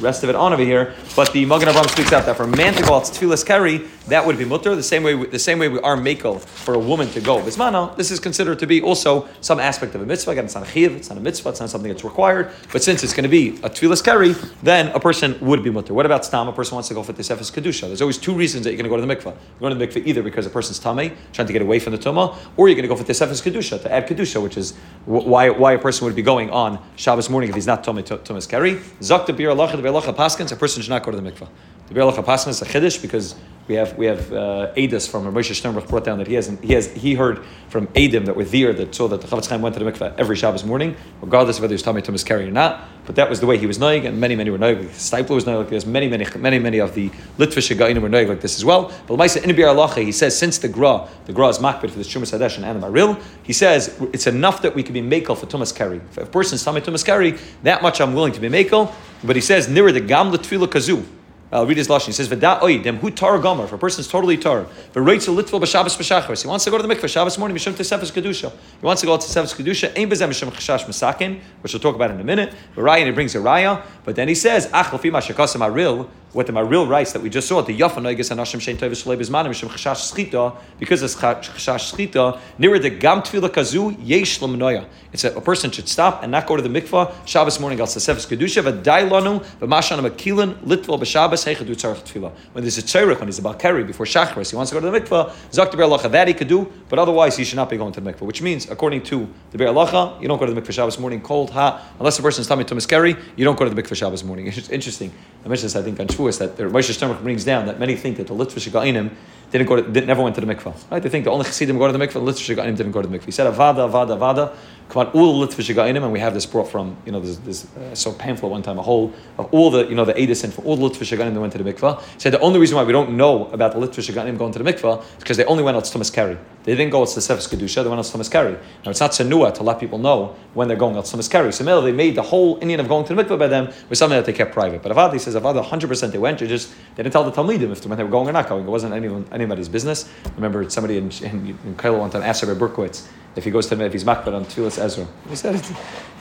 [0.00, 0.94] rest of it on over here.
[1.14, 4.26] But the Magen Avraham speaks out that for man to go out tefillas carry, that
[4.26, 4.74] would be mutter.
[4.74, 7.40] The same way, we, the same way we are makel for a woman to go.
[7.42, 10.32] This is considered to be also some aspect of a mitzvah.
[10.32, 12.50] Again, it's not a chiv, it's not a mitzvah, it's not something that's required.
[12.72, 14.32] But since it's going to be a tefillas carry,
[14.62, 15.94] then a person would be mutter.
[15.94, 16.48] What about stam?
[16.48, 17.82] A person wants to go for tesefes kedusha.
[17.82, 19.36] There's always two reasons that you're going to go to the mikvah.
[19.60, 21.92] You're going to the mikvah either because a person's tummy, trying to get away from
[21.92, 24.74] the tumah, or you're going to go for tesefes kedusha to add kedusha, which is
[25.04, 28.48] why why a person would be going on Shabbos morning if he's not tummy tumas
[28.48, 28.80] carry.
[29.02, 29.50] Zak the bir
[29.90, 30.52] alacha paskins.
[30.52, 31.48] A person should not go to the mikvah.
[31.88, 33.34] The bir paskins is a chiddush because
[33.66, 36.72] we have we have uh, Edis from Moshe Sternbuch brought down that he has he
[36.74, 39.74] has he heard from Adim that were there that saw that the Chavetz Chaim went
[39.76, 42.50] to the mikvah every Shabbos morning, regardless of whether he was tummy tumas carry or
[42.50, 42.84] not.
[43.06, 44.84] But that was the way he was noig, and many many were noig.
[44.90, 45.86] Steipler was noig like this.
[45.86, 48.92] Many many many many of the Litvish Gainim were noig like this as well.
[49.06, 52.04] But Lamaisa in alacha he says since the gra the gra is makbid for the
[52.04, 55.46] Shumas Hadesh and the Maril, he says it's enough that we can be makel for
[55.46, 55.98] tumas carry.
[56.10, 58.92] If a person's tummy tumas carry, that much I'm willing to be makel.
[59.24, 61.04] But he says near the gam tefillah kazu.
[61.52, 62.06] I'll read his lashon.
[62.06, 65.34] He says, "V'da oy dem hu tar gomer." If a person's totally tar, a little
[65.34, 66.42] b'Shabbos b'shachris.
[66.42, 67.56] He wants to go to the mikveh Shabbos morning.
[67.56, 68.52] Mishum tesefes kedusha.
[68.80, 69.88] He wants to go out to tesefes kedusha.
[69.98, 72.52] Ein bezem mishum chashash masakin, which we'll talk about in a minute.
[72.74, 76.06] But Ryan he brings a raya, but then he says, "Ach lefi ma shekasam aril
[76.32, 78.76] what the real rights that we just saw, at the Yafa Noigas and Hashem Shein
[78.76, 83.96] Tovis Shalei Bizmanim, Mishum Chashash Schita, because it's Chashash Schita, near the Gam Tfila Kazu,
[84.00, 84.86] Yesh Lamanoya.
[85.12, 87.86] It's a, a person should stop and not go to the mikvah Shabbos morning al
[87.86, 92.32] Sasefes Kedusha, V'dailanu, V'mashan Makilin, Litval B'Shabbos, Heichadu Tzarech Tfila.
[92.52, 94.90] When there's a tzarech, when he's about carry before Shachris, he wants to go to
[94.90, 97.68] the mikvah, Zak the Be'er Lacha, that he could do, but otherwise he should not
[97.68, 100.46] be going to the mikvah, which means, according to the Be'er Lacha, you don't go
[100.46, 103.44] to the mikvah Shabbos morning cold, hot, unless the person is tummy to carry, you
[103.44, 104.46] don't go to the mikvah Shabbos morning.
[104.60, 105.10] It's interesting.
[105.44, 107.96] I mentioned this, I think, on Shavuos, that the Moshe Sternbuch brings down that many
[107.96, 109.14] think that the Litvish Gainim
[109.50, 110.90] didn't go to, didn't, never went to the mikvah.
[110.90, 111.02] Right?
[111.02, 113.08] They think the only Chassidim go to the mikvah, the Litvish Gainim didn't go to
[113.08, 113.24] the mikvah.
[113.24, 114.56] He said, Avada, Avada, Avada,
[114.90, 117.76] come on, all Litvish Gainim, and we have this brought from, you know, this, this
[117.76, 120.66] uh, so pamphlet one time, a whole, of all the, you know, the Edison from
[120.66, 122.02] all the Litvish Gainim that went to the mikvah.
[122.18, 124.70] Said the only reason why we don't know about the Litvish Gainim going to the
[124.70, 126.36] mikvah is because they only went out to Thomas Carey.
[126.64, 128.58] They didn't go out to Sefes Kedusha, they went out to Thomas Carey.
[128.84, 131.52] Now, it's not Sanua to let people know when they're going out to Thomas Carey.
[131.52, 134.18] So, they made the whole Indian of going to the mikvah by them was something
[134.18, 134.82] that they kept private.
[134.82, 137.70] But Avad, he says, Avad, 100% they went, they just, they didn't tell the Talmidim
[137.70, 138.64] if when they were going or not going.
[138.64, 140.10] It wasn't anyone, anybody's business.
[140.26, 143.66] I remember somebody in, in, in Kailo one time asked Rabbi Berkowitz if he goes
[143.68, 145.06] to if he's makbet on Tfilas Ezra.
[145.28, 145.54] He said,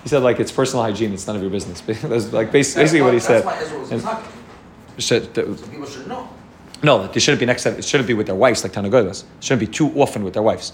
[0.03, 1.13] he said like it's personal hygiene.
[1.13, 1.81] It's none of your business.
[2.03, 3.43] That's like basically what he said.
[3.43, 4.23] That's why
[4.97, 6.29] Should, So people should know.
[6.83, 7.63] no, they shouldn't be next.
[7.63, 9.23] To, it shouldn't be with their wives like Tanagoylas.
[9.23, 10.73] It shouldn't be too often with their wives.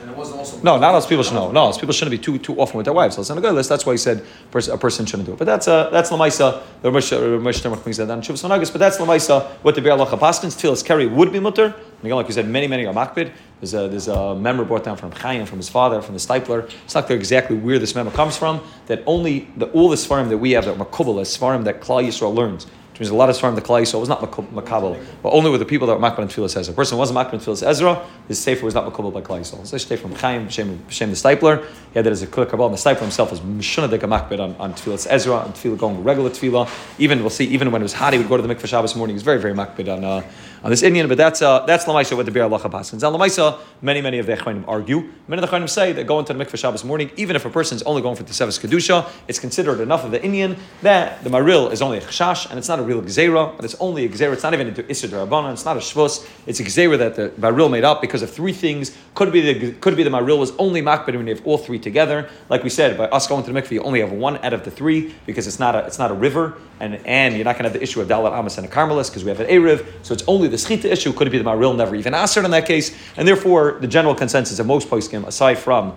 [0.00, 0.51] And it wasn't also.
[0.62, 1.50] No, not else people should know.
[1.50, 3.16] No, else people shouldn't be too too often with their wives.
[3.16, 3.68] So Tanagoylas.
[3.68, 5.38] That's why he said a person shouldn't do it.
[5.38, 6.62] But that's uh, that's lamaisa.
[6.82, 8.22] The Hashanah brings that down.
[8.22, 8.70] Managas.
[8.70, 9.48] But that's lamaisa.
[9.62, 11.66] What the Be'er Lacha Paskins Tfilas Kerry would be mutter.
[11.66, 13.32] And again, like you said, many many are makbid.
[13.60, 16.68] There's a, there's a member brought down from Chaim, from his father, from the Steipler.
[16.84, 18.60] It's not clear exactly where this memo comes from.
[18.86, 22.04] That only the all the svarim that we have that makubal is svarim that Klal
[22.04, 22.66] Yisrael learns.
[22.92, 25.50] Which means a lot of svarim the Kalai, so it was not makabel, but only
[25.50, 26.74] with the people that were makbal and tefillas Ezra.
[26.74, 29.66] A person wasn't makbal and tefillas Ezra, his sefer was not makabel by Yisrael.
[29.66, 31.64] So this from Chaim, Shem, the Steipler.
[31.64, 32.68] He had that as a kula kabbalah.
[32.68, 36.28] And the Steipler himself was mishunadik makbid on, on tefillas Ezra, and tefillah going regular
[36.28, 36.68] tefillah.
[36.98, 38.94] Even we'll see, even when it was hot, he would go to the mikvah Shabbos
[38.94, 39.14] morning.
[39.14, 40.04] He was very very makbid on.
[40.04, 40.22] Uh,
[40.62, 43.02] on this Indian, but that's uh, that's Lamaisa what the Be'er Lacha Paskins.
[43.02, 45.10] Now Lamaisa, many many of the Echronim argue.
[45.26, 47.50] Many of the Echronim say that going to the mikveh Shabbos morning, even if a
[47.50, 51.24] person is only going for the Sevis Kedusha, it's considered enough of the Indian that
[51.24, 54.08] the Maril is only a Chashash and it's not a real Gzeira, it's only a
[54.08, 54.32] Gzeira.
[54.32, 55.52] It's not even into Isser Rabbanan.
[55.52, 56.28] It's not a Shvus.
[56.46, 58.96] It's a Gzeira that the Maril made up because of three things.
[59.14, 61.78] Could be the could be the Maril was only Makbid when you have all three
[61.78, 62.28] together.
[62.48, 64.64] Like we said, by us going to the mikveh, you only have one out of
[64.64, 67.64] the three because it's not a it's not a river and and you're not going
[67.64, 69.86] to have the issue of Dalat Amos and a Carmelis because we have an Erev.
[70.02, 71.12] So it's only the Schita issue.
[71.12, 74.14] Could it be the Maril never even answered in that case, and therefore the general
[74.14, 75.96] consensus of most poskim, aside from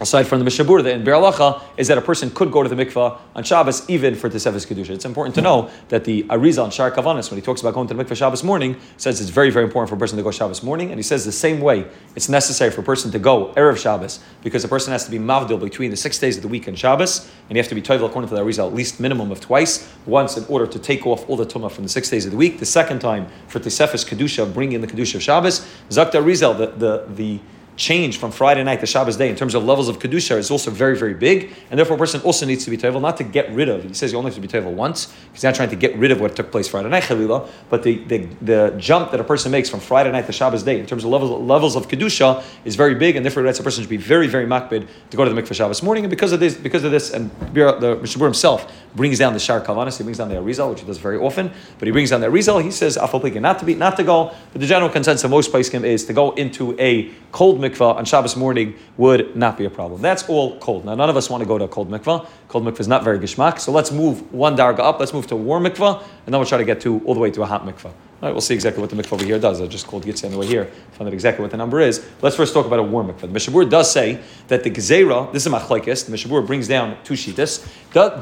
[0.00, 2.84] aside from the Mishabur that in Halacha, is that a person could go to the
[2.84, 4.90] mikvah on Shabbos even for Tesevis Kedusha.
[4.90, 7.88] It's important to know that the Arizal on Shar Kavanis, when he talks about going
[7.88, 10.30] to the mikvah Shabbos morning, says it's very, very important for a person to go
[10.30, 13.52] Shabbos morning, and he says the same way it's necessary for a person to go
[13.54, 16.48] Erev Shabbos, because a person has to be mavdil between the six days of the
[16.48, 19.00] week and Shabbos, and you have to be toivel according to the Arizal at least
[19.00, 22.10] minimum of twice, once in order to take off all the tumah from the six
[22.10, 25.22] days of the week, the second time for Tesefis Kedusha, bring in the Kedusha of
[25.22, 25.66] Shabbos.
[25.88, 27.40] Zakta Arizal, the, the, the
[27.76, 30.70] change from Friday night to Shabbos day in terms of levels of kedusha is also
[30.70, 33.50] very very big, and therefore a person also needs to be tevel not to get
[33.52, 33.84] rid of.
[33.84, 35.14] He says you only have to be tevel once.
[35.32, 37.98] He's not trying to get rid of what took place Friday night chalila, but the,
[38.04, 41.04] the, the jump that a person makes from Friday night to Shabbos day in terms
[41.04, 43.96] of levels levels of kedusha is very big, and therefore that's a person should be
[43.96, 46.84] very very makbid to go to the mikvah Shabbos morning, and because of this because
[46.84, 50.36] of this, and the Mishabur himself brings down the shar kavanas, he brings down the
[50.36, 52.62] arizal, which he does very often, but he brings down the arizal.
[52.62, 55.50] He says afal not to be not to go, but the general consensus of most
[55.50, 59.70] places is to go into a cold mikvah on Shabbos morning would not be a
[59.70, 60.02] problem.
[60.02, 60.84] That's all cold.
[60.84, 62.26] Now, none of us want to go to a cold mikvah.
[62.48, 63.58] Cold mikvah is not very gishmak.
[63.58, 65.00] So let's move one darga up.
[65.00, 67.20] Let's move to a warm mikvah, and then we'll try to get to all the
[67.20, 67.92] way to a hot mikvah.
[68.16, 69.60] All right, we'll see exactly what the mikvah over here does.
[69.60, 72.02] I just called Yitzhak way here, found out exactly what the number is.
[72.22, 73.20] Let's first talk about a warm mikvah.
[73.20, 77.12] The Mishabur does say that the gzeira, this is machlaikis, the Mishabur brings down two
[77.12, 77.66] shitas.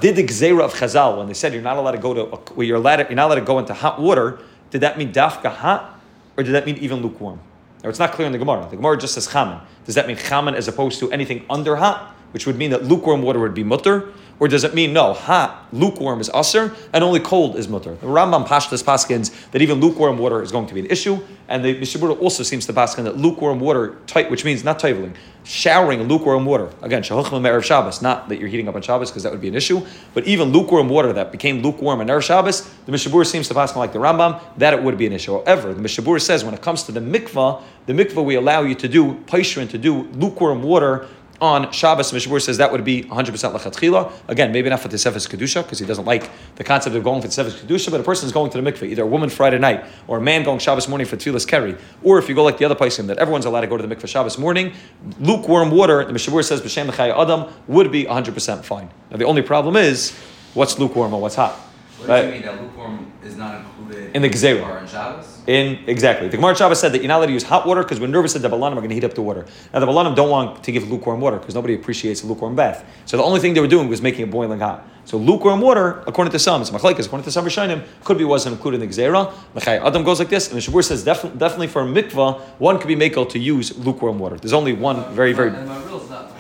[0.01, 2.67] Did the gzeira of Chazal, when they said you're not allowed to go to, well,
[2.67, 6.01] you're, allowed you're not allowed to go into hot water, did that mean dafka hot,
[6.37, 7.39] or did that mean even lukewarm?
[7.85, 8.67] Now, it's not clear in the Gemara.
[8.71, 9.61] The Gemara just says chaman.
[9.85, 13.21] Does that mean chaman as opposed to anything under hot, which would mean that lukewarm
[13.21, 14.11] water would be mutter?
[14.41, 17.95] Or does it mean no, hot, lukewarm is usr, and only cold is mutter?
[17.95, 21.65] The Rambam Pashtas Paskins that even lukewarm water is going to be an issue, and
[21.65, 26.01] the Mishabura also seems to Paskin that lukewarm water, tight, which means not toiveling, showering
[26.01, 26.71] in lukewarm water.
[26.83, 29.49] Again, shahuchma erev Shabbos, not that you're heating up on Shabbos because that would be
[29.49, 33.49] an issue, but even lukewarm water that became lukewarm in erev Shabbos, the Mishabura seems
[33.49, 35.33] to Paskin like the Rambam that it would be an issue.
[35.33, 38.75] However, the Mishabura says when it comes to the mikvah, the mikvah we allow you
[38.77, 41.07] to do paishrin to do lukewarm water
[41.41, 43.09] on Shabbos, Mishabur says that would be 100%
[43.53, 44.13] lachatchila.
[44.29, 47.21] Again, maybe not for the Sefer Kedusha, because he doesn't like the concept of going
[47.21, 49.29] for the Sefer Kedusha, but a person is going to the mikveh, either a woman
[49.29, 52.45] Friday night, or a man going Shabbos morning for Tfilas Keri, or if you go
[52.45, 54.73] like the other place, that everyone's allowed to go to the mikveh Shabbos morning,
[55.19, 58.89] lukewarm water, the Mishabur says, B'Shem Adam, would be 100% fine.
[59.11, 60.17] Now the only problem is,
[60.55, 61.55] what's lukewarm and what's hot?
[61.99, 62.23] What Right.
[62.23, 63.74] does it mean that lukewarm is not included
[64.15, 65.49] In the Gezerah.
[65.49, 68.01] In exactly, the Gemara Shabbos said that you're not allowed to use hot water because
[68.01, 69.45] we're nervous that the balanim are going to heat up the water.
[69.73, 72.85] Now the balanim don't want to give lukewarm water because nobody appreciates a lukewarm bath.
[73.05, 74.89] So the only thing they were doing was making it boiling hot.
[75.05, 78.55] So lukewarm water, according to some, it's machlekes, according to some Rishonim, could be wasn't
[78.55, 79.35] included in the Gezerah.
[79.55, 82.79] Mechai Adam goes like this, and the Shabur says definitely, definitely for a mikvah, one
[82.79, 84.37] could be makel to use lukewarm water.
[84.37, 85.51] There's only one very very.
[85.51, 86.31] And my real's not.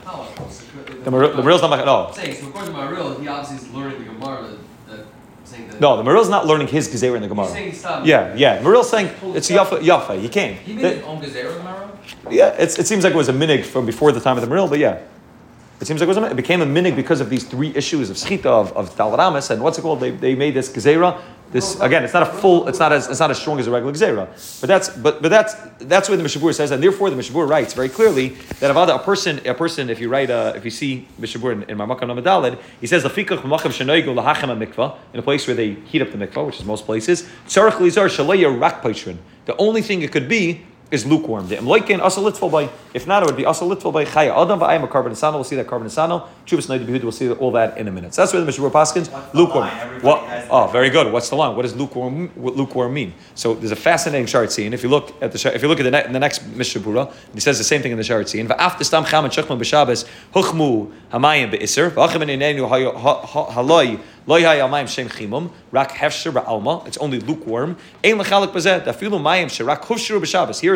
[1.04, 1.72] The Maril- Maril's not.
[1.72, 4.58] I'm saying, so according to my real, he obviously is learning the Gemara that,
[4.88, 5.06] that
[5.44, 5.63] saying that.
[5.80, 7.46] No, the Maril's not learning his Gezerah in the Gemara.
[7.46, 8.06] He's saying he stopped.
[8.06, 8.60] Yeah, yeah.
[8.62, 10.20] Maril's saying it's yafa, yafa.
[10.20, 10.56] He came.
[10.56, 11.98] He made his own Gezerah tomorrow?
[12.30, 14.48] Yeah, it's, it seems like it was a minig from before the time of the
[14.48, 15.00] Maril, but yeah.
[15.80, 18.08] It seems like it, was a, it became a minig because of these three issues
[18.08, 20.00] of schita, of, of talaramis, and what's it called?
[20.00, 21.20] They, they made this gezerah.
[21.50, 23.70] This again, it's not a full, it's not as it's not as strong as a
[23.70, 24.60] regular gezerah.
[24.60, 27.74] But that's but but that's that's what the Mishabur says, and therefore the Mishabur writes
[27.74, 31.06] very clearly that if a person a person if you write uh, if you see
[31.20, 35.22] Mishabur in, in Mamakam Namadalid, he says the fikach b'makam shenoigu lahachem mikvah in a
[35.22, 37.28] place where they heat up the mikvah, which is most places.
[37.46, 39.18] Lizar.
[39.44, 41.48] The only thing it could be is lukewarm.
[41.48, 42.70] The imloikin asa litful by.
[42.94, 45.36] If not, it would be asa litful by chaya adam v'ayim a carbon asano.
[45.36, 46.28] We'll see that carbon asano.
[46.46, 48.14] Chuvas noid We'll see all that in a minute.
[48.14, 49.68] So that's where the Mishabur Paskins lukewarm.
[50.00, 50.22] What?
[50.48, 51.12] Oh, very good.
[51.12, 51.56] What's the line?
[51.56, 53.12] What does lukewarm what lukewarm mean?
[53.34, 54.72] So there's a fascinating scene.
[54.72, 57.40] If you look at the if you look at the, ne- the next Mishabura, he
[57.40, 58.48] says the same thing in the scene.
[58.48, 65.08] Va'after stam cham and shechman b'Shabbos huchmu hamayim be'iser v'achem inenu haloi loy hayamayim shem
[65.08, 66.86] chimum rak hefsher ba'alma.
[66.86, 67.76] It's only lukewarm.
[68.04, 68.18] Ein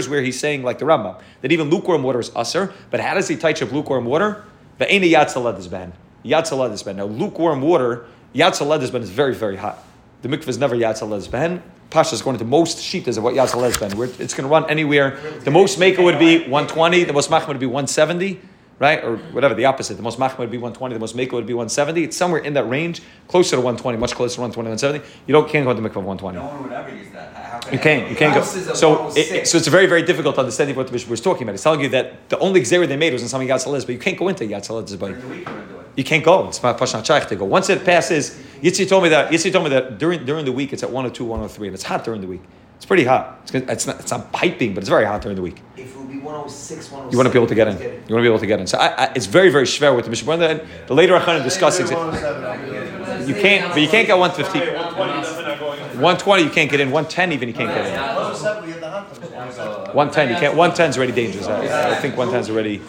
[0.08, 2.72] where he's saying like the Rambam that even lukewarm water is aser.
[2.90, 4.44] But how does he touch up lukewarm water?
[4.80, 5.92] Yatzalad is ban.
[6.24, 6.96] Yatzalad is ban.
[6.96, 9.82] Now lukewarm water, yatzalad is is very very hot.
[10.22, 11.62] The mikvah is never yatzalad ben.
[11.90, 13.96] Pasha is going to most shitas of what ben.
[13.96, 15.18] Where it's going to run anywhere.
[15.44, 17.04] The most maker would be 120.
[17.04, 18.40] The most machma would be 170.
[18.78, 19.96] Right or whatever the opposite.
[19.96, 20.94] The most machma would be 120.
[20.94, 22.04] The most maker would be 170.
[22.04, 25.22] It's somewhere in that range, closer to 120, much closer to 120, 170.
[25.26, 26.38] You don't can't go to the mikvah of 120.
[26.38, 27.34] No one would ever use that.
[27.34, 28.08] How can You can't.
[28.08, 28.40] You can't go.
[28.40, 31.10] House is at So, it, so it's very, very difficult to understand what the bishop
[31.10, 31.52] was talking about.
[31.52, 33.98] He's telling you that the only xer they made was in something Yatzalah but you
[33.98, 35.86] can't go into Yatzalah by During the week, we're gonna do it.
[35.96, 36.46] you can't go.
[36.46, 37.46] It's not Pashan Shaykh to go.
[37.46, 40.72] Once it passes, Yitzi told me that Yitzi told me that during during the week
[40.72, 42.42] it's at 102, 103, and it's hot during the week.
[42.76, 43.40] It's pretty hot.
[43.42, 45.60] It's, it's not it's not piping, but it's very hot during the week.
[45.76, 47.12] If would be 106, 107.
[47.12, 47.78] You want to be able to get in.
[47.78, 48.66] You want to be able to get in.
[48.66, 50.36] So I, I, it's very, very schwer with the Mishnah.
[50.38, 51.90] The, the later Achanim discuss it.
[53.28, 54.58] You can't, but you can't get 150.
[54.58, 55.86] 120 definitely not going in.
[56.00, 56.90] 120 you can't get in.
[56.90, 57.92] 110 even you can't get in.
[59.94, 60.56] 110 you can't.
[60.56, 61.46] 110 is already dangerous.
[61.46, 62.80] I, I think 110 is already.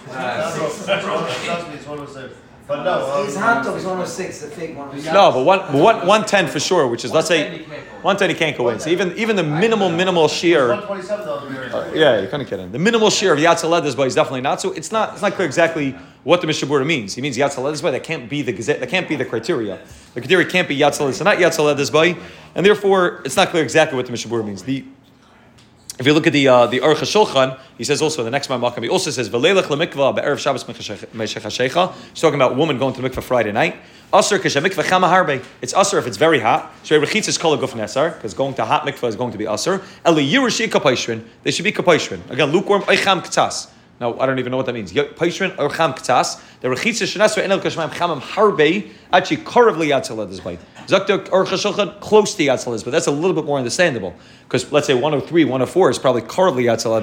[2.70, 5.12] But no, His um, hot dog is 106, the fake 106.
[5.12, 6.88] No, but one, but one, 110 for sure.
[6.88, 8.80] Which is let's say 110 you can't go in.
[8.80, 10.70] So even even the minimal minimal shear.
[10.70, 11.96] one twenty-seven thousand.
[11.96, 12.72] Yeah, you're kind of kidding.
[12.72, 14.62] The minimal share of Yatzaled is is definitely not.
[14.62, 17.16] So it's not it's not clear exactly what the Mishabura means.
[17.16, 19.80] He means Yatzaled is that can't be the gazette, that can't be the criteria.
[20.14, 21.90] The criteria can't be Yatzaled, so not Yatzaled is
[22.54, 24.62] and therefore it's not clear exactly what the Mishabura means.
[24.62, 24.86] The
[26.00, 28.84] if you look at the uh, the Aruch he says also in the next Ma'amakam,
[28.84, 31.94] he also says V'leilach lemikvah be'erev Shabbos meshechashecha.
[32.12, 33.76] He's talking about woman going to the mikvah Friday night.
[34.14, 35.44] Aser mikvah chama harbe.
[35.62, 36.74] It's aser if it's very hot.
[36.84, 39.46] So rechitz is kol guf nesar because going to hot mikvah is going to be
[39.46, 39.82] aser.
[40.08, 41.22] Eli yirushi kapaishrin.
[41.44, 42.30] They should be kapaishrin.
[42.30, 43.70] Again, lukewarm eicham ktas.
[44.00, 44.94] Now I don't even know what that means.
[44.94, 46.42] Paishrin or cham k'tzas.
[46.62, 50.62] The rechitz shenesra enel kashmaim chamam harbe actually korav liyatzalad is bite.
[50.90, 54.88] Zakta or chashulchan close to yatzalad but that's a little bit more understandable because let's
[54.88, 56.24] say 103, 104 is probably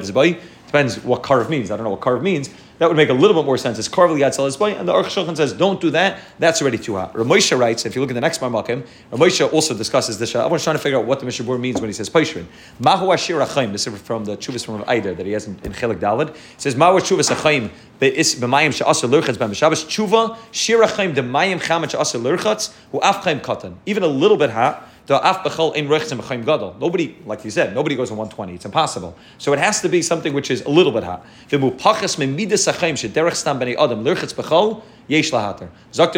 [0.01, 0.40] is bite.
[0.66, 1.70] Depends what carve means.
[1.70, 2.50] I don't know what carve means.
[2.79, 3.79] That would make a little bit more sense.
[3.79, 6.20] It's carve liyatzal isbay, and the Aruch Shulchan says don't do that.
[6.38, 7.14] That's already too hot.
[7.14, 7.87] Ramosha writes.
[7.87, 10.35] If you look at the next Marmakim, Ramosha also discusses this.
[10.37, 12.44] I was trying to figure out what the Mishabur means when he says paishrin.
[12.79, 13.72] Mahu ashir achayim.
[13.72, 16.31] This is from the Chuvas from Eider that he has in, in Chelik Dalad.
[16.31, 21.62] It says Mahu Chuvas achayim be'is b'mayim she'asar lurchatz ben b'Shabbos tshuva shir achayim demayim
[21.62, 23.76] chamet she'asar lurchatz hu af chayim katan.
[23.87, 24.87] Even a little bit hot.
[25.09, 28.55] Nobody, like you said, nobody goes on 120.
[28.55, 29.16] It's impossible.
[29.38, 31.25] So it has to be something which is a little bit hot.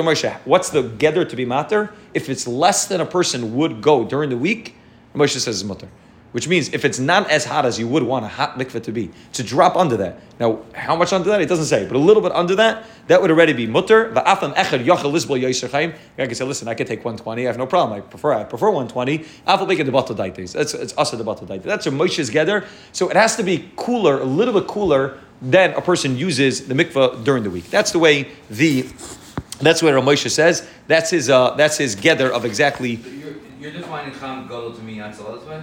[0.02, 1.92] Moshe, what's the gather to be matter?
[2.14, 4.74] If it's less than a person would go during the week,
[5.14, 5.88] Moshe says it's mutter.
[6.32, 8.92] Which means if it's not as hot as you would want a hot mikveh to
[8.92, 10.20] be, to drop under that.
[10.38, 11.40] Now, how much under that?
[11.40, 14.12] It doesn't say, but a little bit under that, that would already be mutter.
[14.12, 15.94] Echad yachal lisbol yoyser chaim.
[16.18, 17.42] I can say, listen, I can take 120.
[17.42, 17.98] I have no problem.
[17.98, 19.18] I prefer I prefer 120.
[19.46, 20.54] Afal make bottle daites.
[20.54, 21.62] It's it's us the bottle daite.
[21.62, 22.64] That's a Moshe's gather.
[22.92, 26.74] So it has to be cooler, a little bit cooler than a person uses the
[26.74, 27.70] mikveh during the week.
[27.70, 28.82] That's the way the
[29.60, 30.68] that's what Moshe says.
[30.86, 35.00] That's his uh, that's his gather of exactly You're, you're defining Cham Gadol to me
[35.00, 35.62] this way?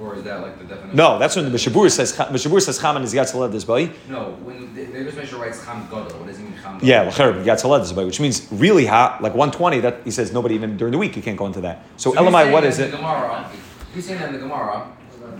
[0.00, 0.96] Or is that like the definition?
[0.96, 3.90] No, that's when the Mishabur says Mishabur says Chaman is Yatzaled this boy.
[4.08, 6.88] No, when the, English writes Cham Gadol, what does it mean Cham Gadol?
[6.88, 9.80] Yeah, Lacher Yatzaled this boy, which means really hot, like 120.
[9.80, 11.84] That he says nobody even during the week you can't go into that.
[11.96, 12.90] So, So Elamai, what is it?
[12.90, 13.50] Gemara,
[13.94, 14.80] you're saying that in the Gemara,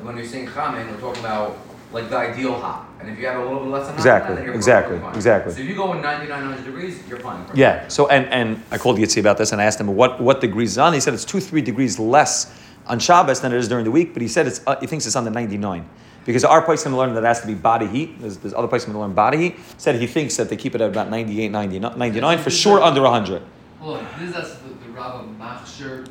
[0.03, 1.57] when you're saying Chamin, we're talking about
[1.93, 2.89] like the ideal hot.
[3.01, 5.15] And if you have a little bit less than Exactly, exactly, fine.
[5.15, 5.53] exactly.
[5.55, 7.41] So if you go in 9900 degrees, you're fine.
[7.43, 7.59] Perfect.
[7.59, 7.89] Yeah.
[7.89, 10.73] So and and I called Yitzi about this and I asked him what what degrees
[10.73, 10.93] is on.
[10.93, 12.55] He said it's two three degrees less
[12.87, 15.07] on Shabbos than it is during the week, but he said it's uh, he thinks
[15.07, 15.89] it's on the 99.
[16.25, 18.21] Because our place to learn that it has to be body heat.
[18.21, 19.57] There's, there's other places to learn body heat.
[19.77, 23.03] Said he thinks that they keep it at about 98, 99, 99 for sure under
[23.03, 23.43] 100.
[23.81, 26.07] Hold on, this is the, the Rabbi Machsher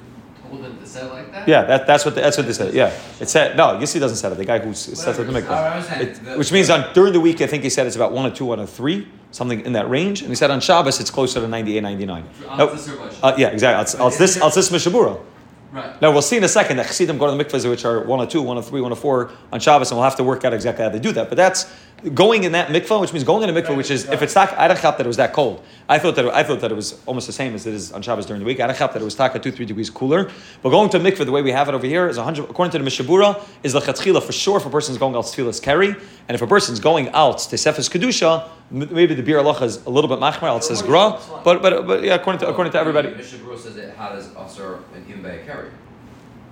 [0.49, 1.47] told them to say like that?
[1.47, 2.73] Yeah, that, that's what the, that's what they said.
[2.73, 3.67] Yeah, it said no.
[3.77, 4.35] Yissi doesn't say it.
[4.35, 6.01] The guy who sets up the mikvah.
[6.01, 8.25] It- The- which means on during the week I think he said it's about one
[8.29, 10.21] or two, one or three, something in that range.
[10.21, 12.25] And he said on Shabbos it's closer to 98, 99.
[12.49, 13.17] On No, this or what?
[13.23, 13.97] uh, yeah, exactly.
[13.97, 15.21] I'll, I'll this I'll this Mishabura.
[15.71, 16.01] Right.
[16.01, 18.19] Now we'll see in a second that Chassidim go to the mikvahs which are one
[18.19, 20.43] or two, one or three, one or four on Shabbos, and we'll have to work
[20.43, 21.29] out exactly how they do that.
[21.29, 21.71] But that's
[22.13, 24.53] going in that mikvah, which means going in a mikvah, which is if it's tak,
[24.53, 25.63] I don't that it was that cold.
[25.87, 28.01] I thought that I thought that it was almost the same as it is on
[28.01, 28.59] Shabbos during the week.
[28.59, 30.29] I don't that it was taka two, three degrees cooler.
[30.61, 32.71] But going to a mikvah the way we have it over here is 100, according
[32.71, 35.89] to the Mishabura, is the chatchila for sure if a person's going out tefillas carry,
[35.89, 39.89] and if a person's going out to Sefes Kedusha, maybe the beer aloha is a
[39.89, 43.09] little bit machmer, it says gra, but but but yeah, according to according to everybody.
[43.13, 45.69] Mishnah Berurah says it hot as usher and even by carry.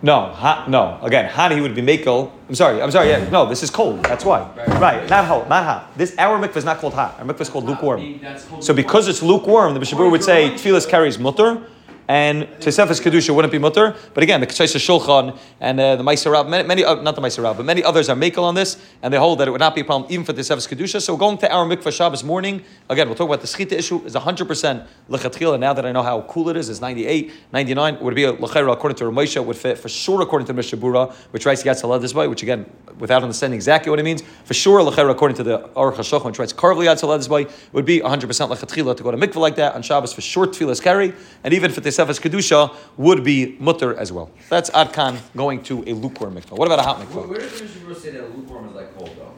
[0.01, 0.97] No, hot, no.
[1.01, 2.31] Again, hot he would be makel.
[2.47, 3.09] I'm sorry, I'm sorry.
[3.09, 4.01] Yeah, no, this is cold.
[4.03, 4.49] That's why.
[4.79, 5.97] Right, not hot, not hot.
[5.97, 7.19] This our mikvah is not called hot.
[7.19, 8.19] Our mikvah is called lukewarm.
[8.49, 11.61] Called So because it's lukewarm, the Mishabur would say tefillas carries mutter,
[12.09, 13.95] and Tesefes kedusha wouldn't be mutter.
[14.15, 17.21] But again, the Ksaisa Shulchan and uh, the Meiser Rab, many, many uh, not the
[17.21, 19.59] Meiser Rab, but many others are makel on this, and they hold that it would
[19.59, 20.99] not be a problem even for Tesefes kedusha.
[21.03, 24.15] So going to our mikvah Shabbos morning, again, we'll talk about the schita issue is
[24.15, 25.59] 100 percent lechatchila.
[25.59, 27.99] Now that I know how cool it is, it's 98, 99.
[27.99, 31.45] Would be a lechera according to Ramesha would fit for sure according to Mishabura, which
[31.45, 32.65] writes Yatz this way, which again,
[32.97, 36.39] without understanding exactly what it means, for sure lechera according to the Aruch HaShulchan, which
[36.39, 39.57] writes Karvli Yatz this way, would be 100 percent lechatchila to go to mikvah like
[39.57, 43.95] that on Shabbos for short tefillas carry, and even for Tesefes kedusha would be mutter
[43.97, 44.31] as well.
[44.49, 46.51] That's Adkan going to a lukewarm mikvah.
[46.57, 47.27] What about a hot mikvah?
[47.27, 49.33] where does Berurah say that a lukewarm is like cold though?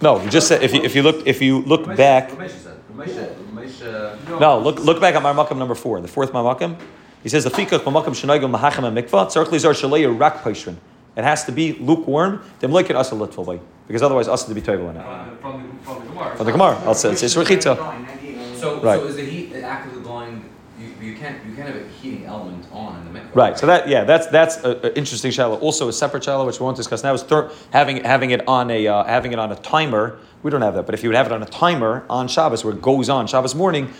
[0.00, 2.30] No, you just said if you, if you look if you look Ramesha- back.
[2.30, 2.78] Ramesha said.
[2.94, 4.40] Ramesha, Ramesha.
[4.40, 6.76] No, look look back at Marmakam number four, the fourth Marmakam.
[7.22, 10.76] He says the fikach Marmakam shenoigel mahachem mikvah tzarich lizar shaleya rak paishrin.
[11.16, 12.42] It has to be lukewarm.
[12.60, 15.40] Dem loik it asa litful way because otherwise asa to be toivel in it.
[15.40, 16.36] From the, the Gemara.
[16.36, 17.76] From the Gemara, I'll say it's rechitza.
[18.56, 18.98] So, Right.
[18.98, 19.97] so is the heat actively
[21.62, 23.34] have a heating element on in the mikvah.
[23.34, 23.58] Right.
[23.58, 25.58] So that yeah, that's that's an interesting shallow.
[25.58, 28.70] Also a separate shallow which we won't discuss now is thir- having having it on
[28.70, 30.18] a uh, having it on a timer.
[30.42, 32.64] We don't have that, but if you would have it on a timer on Shabbos
[32.64, 33.92] where it goes on Shabbos morning,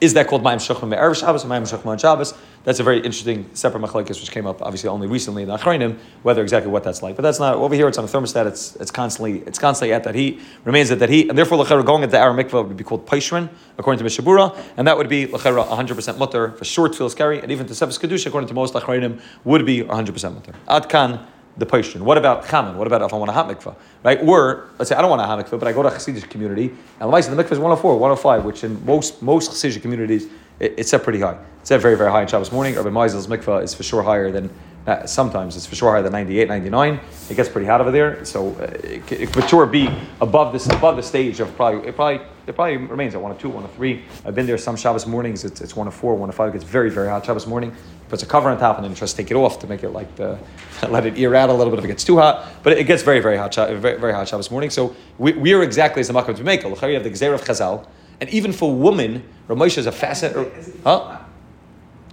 [0.00, 2.34] is that called Mayim Shachma Me'erev Shabbos or Mayim Shachma on Shabbos?
[2.64, 5.98] That's a very interesting separate machlekes which came up obviously only recently in the Achrayim,
[6.22, 7.16] whether exactly what that's like.
[7.16, 7.86] But that's not over here.
[7.88, 8.46] It's on a thermostat.
[8.46, 11.86] It's it's constantly it's constantly at that heat, remains at that heat, and therefore lechera
[11.86, 15.26] going into our mikvah would be called paishrin according to Mishabura, and that would be
[15.26, 18.54] lechera 100 percent mutter for short tefillas carry, and even to Sevis kedusha according to
[18.54, 20.52] most Achrayim would be 100 percent mutter.
[20.68, 21.24] Adkan
[21.58, 22.02] the paishrin.
[22.02, 22.76] What about chaman?
[22.76, 24.20] What about if I want a hot mikvah, right?
[24.22, 26.28] Or let's say I don't want a hot mikvah, but I go to a Hasidic
[26.28, 30.26] community, and the mikvah is 104, 105, which in most most Hasidic communities
[30.60, 31.38] it, it's set pretty high.
[31.60, 32.76] It's set very very high in Shabbos morning.
[32.76, 34.50] Urban Meisel's mikvah is for sure higher than.
[34.86, 37.00] Uh, sometimes it's for sure higher than 98, 99.
[37.28, 40.66] It gets pretty hot over there, so uh, it, it could sure be above this
[40.68, 43.64] above the stage of probably it probably it probably remains at one or two, one
[43.64, 44.04] or three.
[44.24, 45.44] I've been there some Shabbos mornings.
[45.44, 46.50] It's, it's one or four, one or five.
[46.50, 47.74] It gets very very hot Shabbos morning.
[48.08, 49.88] Puts a cover on top and then tries to take it off to make it
[49.88, 50.38] like the
[50.88, 52.46] let it ear out a little bit if it gets too hot.
[52.62, 54.70] But it, gets very very hot very, very hot Shabbos morning.
[54.70, 56.62] So we, we are exactly as the makom to make.
[56.62, 57.88] You have the Gzeir of Chazal,
[58.20, 60.36] and even for women, Ramosha is a facet.
[60.84, 61.18] Huh?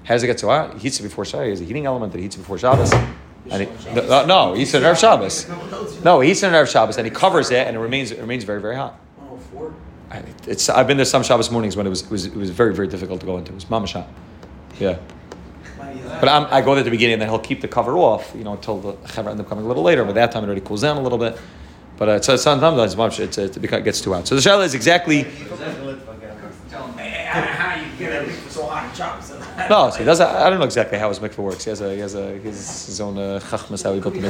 [0.04, 0.74] How does it get so hot?
[0.76, 1.46] He heats it before Shabbos.
[1.46, 2.92] He has a heating element that heats it before Shabbos.
[3.50, 6.04] And he, no, no, he heats it on Erev Shabbos.
[6.04, 8.20] No, he heats it on Erev Shabbos and he covers it and it remains it
[8.20, 9.00] remains very very hot.
[10.12, 12.50] I- It's I've been there some Shabbos mornings when it was it was, it was
[12.52, 13.52] very very difficult to go into.
[13.52, 14.08] It was mama shot.
[14.80, 14.98] Yeah.
[16.20, 18.32] But I'm, I go there at the beginning and then he'll keep the cover off,
[18.36, 20.06] you know, until the chaver end up coming a little later.
[20.06, 21.38] But that time it already cools down a little bit.
[21.98, 24.28] But uh, so sometimes it's much it's, it gets too hot.
[24.28, 25.30] So the shallow is exactly How
[27.76, 29.32] you get it so hot in Shabbos?
[29.70, 29.90] No.
[29.90, 30.20] So he does.
[30.22, 31.64] I don't know exactly how his mikvah works.
[31.64, 34.14] He has a he has a he has his own uh, chachmas how he built
[34.14, 34.22] the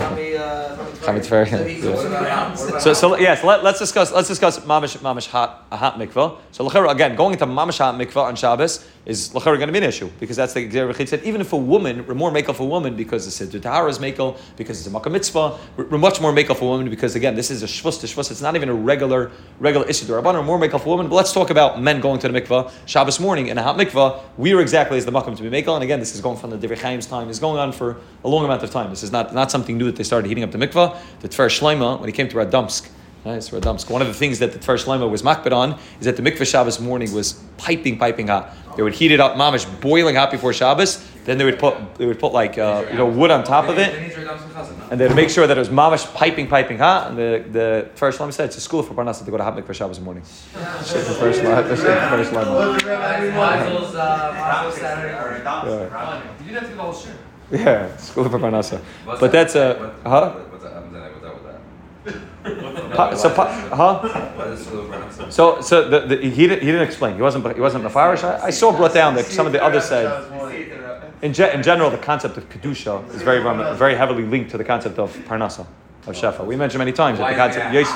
[1.24, 2.54] Fer, yeah.
[2.80, 4.12] So, so yes, let, us discuss.
[4.12, 6.38] Let's discuss mamish mamish hot a hot mikvah.
[6.52, 9.84] So again, going into mamish hot mikvah on Shabbos is lechera going to be an
[9.84, 11.24] issue because that's the Gzerah said.
[11.24, 14.00] Even if a woman, we're more makel for a woman because the siddur tahara is
[14.00, 15.58] makel because it's a makkah mitzvah.
[15.76, 18.32] We're, much more makel for a woman because again, this is a shvus to shvus.
[18.32, 20.06] It's not even a regular regular issue.
[20.06, 21.10] Rabbanon are more makel for women.
[21.10, 24.22] But let's talk about men going to the mikvah Shabbos morning in a hot mikvah.
[24.38, 25.76] We are exactly as the makkah to be makel.
[25.76, 27.30] And again, this is going from the Divrei Chaim's time.
[27.30, 28.90] It's going on for a long amount of time.
[28.90, 30.98] This is not, not something new that they started heating up the mikvah.
[31.20, 32.90] The Tfer Shleima, when he came to Radomsk,
[33.24, 33.90] so Radomsk.
[33.90, 36.46] One of the things that the Tfer Shlomo was makbid on is that the mikveh
[36.46, 38.54] Shabbos morning was piping, piping hot.
[38.76, 41.04] They would heat it up, mamish, boiling hot before Shabbos.
[41.26, 43.78] Then they would put they would put like uh, you know wood on top of
[43.78, 43.94] it,
[44.92, 47.10] and they'd make sure that it was mamish piping, piping hot.
[47.10, 49.66] And the the Tfer Shlomo said it's a school for Parnasa to go to hot
[49.66, 50.24] for Shabbos morning.
[50.54, 52.82] Shit, the first line, the Tfer Shlomo.
[53.34, 55.14] Mazel's, Mazel's Saturday.
[55.44, 56.24] Yeah.
[56.40, 57.16] You didn't have to do the whole shit.
[57.52, 58.82] Yeah, school for Parnasa.
[59.06, 60.32] But that's a huh?
[60.32, 60.74] What's that?
[60.74, 61.36] I'm saying, what's that
[62.06, 62.33] with that?
[62.44, 64.00] Pa- So pa- huh?
[64.36, 65.32] What is school of pronunciation?
[65.32, 67.16] So, so the, the, he, didn't, he didn't explain.
[67.16, 68.24] He wasn't, he wasn't Mefarish.
[68.24, 70.06] I, I saw brought down that some of the others said,
[71.22, 73.40] in, ge- in general, the concept of Kedusha is very,
[73.78, 75.66] very heavily linked to the concept of Parnasa,
[76.06, 76.46] of Shefa.
[76.46, 77.88] We mentioned many times that the concept, yes,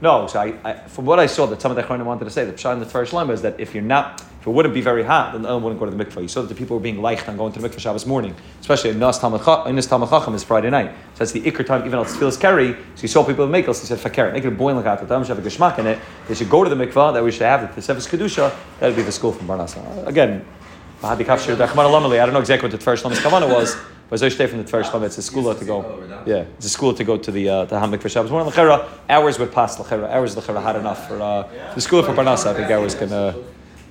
[0.00, 2.44] no, so I, I, from what I saw, that some of the wanted to say,
[2.44, 4.80] the Pshat in the Tfar Shlema is that if you're not, if it wouldn't be
[4.80, 6.22] very hot, then no one wouldn't go to the mikvah.
[6.22, 8.34] You saw that the people were being leicht on going to the mikvah Shabbos morning,
[8.60, 10.92] especially in Nas Talmud Chacham is Friday night.
[11.14, 12.74] So that's the ikr time, even it's Tfilas Kerry.
[12.94, 15.24] So you saw people in Mikels, he said, Fakir, make it boiling hot, the time
[15.24, 15.98] have a geschmack in it.
[16.28, 18.86] They should go to the mikvah, that we should have it, the Tefes Kedusha, that
[18.86, 20.06] would be the school from Barnasa.
[20.06, 20.44] Again,
[21.02, 23.76] I don't know exactly what the Tfar Shlema's Kavanah was,
[24.08, 26.22] but Zoy from the Tfar Shlema, it's a school to go.
[26.24, 28.30] Yeah, it's a school to go to the uh, the Hamik for Shabbos.
[28.30, 32.12] One Lechera, hours would pass Lechera, hours Lechera had enough for uh, the school for
[32.12, 32.46] Parnasa.
[32.46, 33.34] I think hours can uh,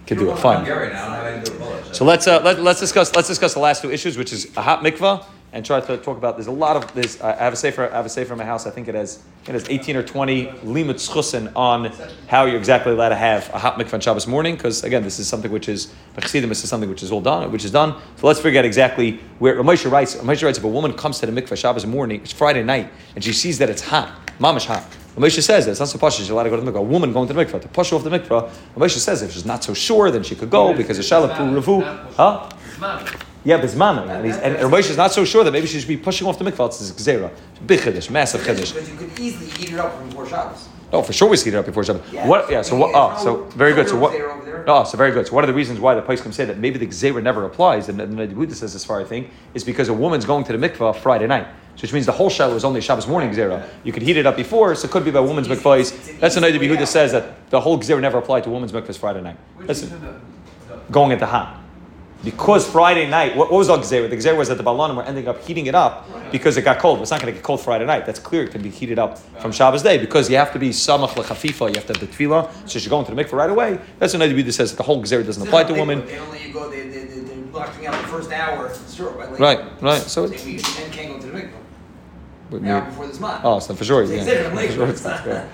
[0.06, 0.40] can do it.
[0.40, 0.66] Fine.
[0.66, 1.04] Gary now.
[1.04, 1.98] I don't have anything to do with Polish.
[1.98, 4.62] So let's uh, let, let's discuss let's discuss the last two issues, which is a
[4.62, 5.24] hot mikvah,
[5.58, 6.38] and try to talk about.
[6.38, 7.20] There's a lot of this.
[7.20, 7.90] Uh, I have a safer.
[7.90, 8.68] I have a safer in my house.
[8.68, 11.92] I think it has it has 18 or 20 limit schussen on
[12.28, 14.56] how you're exactly allowed to have a hot mikvah on Shabbos morning.
[14.56, 16.48] Because again, this is something which is Chassidim.
[16.48, 18.00] This is something which is all done, which is done.
[18.18, 20.16] So let's figure out exactly where Ramosha writes.
[20.16, 23.24] Ramosha writes if a woman comes to the mikvah Shabbos morning, it's Friday night, and
[23.24, 24.86] she sees that it's hot, mamish hot.
[25.16, 26.78] Moshe says that it's not so posh she's allowed to go to the mikvah.
[26.78, 28.52] A woman going to the mikvah to push off the mikvah.
[28.76, 31.82] Moshe says if she's not so sure, then she could go because of shalach ravu.
[32.14, 32.48] Huh?
[33.48, 34.10] Yeah, bismana.
[34.10, 36.38] And, he's, and Moshe is not so sure that maybe she should be pushing off
[36.38, 36.68] the mikvah.
[36.68, 37.32] It's gzera.
[37.66, 38.74] Big chiddush, massive chiddush.
[38.74, 40.68] But you could easily heat it up before Shabbos.
[40.92, 42.12] Oh, for sure we heat it up before Shabbat.
[42.12, 42.28] Yeah.
[42.28, 42.52] What?
[42.52, 42.62] Yeah.
[42.62, 42.92] So what?
[42.94, 43.88] Oh, so very good.
[43.88, 44.12] So what?
[44.12, 44.70] There.
[44.70, 45.28] Oh, so very good.
[45.28, 47.88] So one of the reasons why the can say that maybe the gzera never applies,
[47.88, 50.70] and, the Buddha says as far I think, is because a woman's going to the
[50.70, 51.48] mikvah Friday night.
[51.78, 53.66] So which means the whole shell is only Shabbos morning gzera.
[53.86, 56.20] You could heat it up before, so it could be by woman's mikvahs.
[56.20, 59.38] That's another Yehuda says that the whole gzera never applied to woman's mikvahs Friday night.
[59.62, 59.86] That's
[60.92, 61.64] going at the hot.
[62.24, 64.10] Because Friday night, what, what was the gzera?
[64.10, 66.80] The gzera was that the balanim were ending up heating it up because it got
[66.80, 67.00] cold.
[67.02, 68.06] It's not going to get cold Friday night.
[68.06, 68.44] That's clear.
[68.44, 71.70] It can be heated up from Shabbos day because you have to be samach lechafifa.
[71.70, 72.50] You have to have the tefillah.
[72.70, 73.80] So you're going to the mikvah right away.
[74.00, 76.06] That's another that says that the whole gzera doesn't apply to women.
[76.06, 76.70] They only you go.
[76.70, 78.74] They they they they're blocking out the first hour.
[78.92, 79.40] Sure, right?
[79.40, 80.02] Right, right.
[80.02, 81.52] So it's, They, men can't go to the mikvah.
[82.50, 83.42] but An hour me- before this month.
[83.46, 84.24] oh, so for sure, yeah.
[84.50, 85.28] For sure it's it's not, not.
[85.28, 85.48] yeah.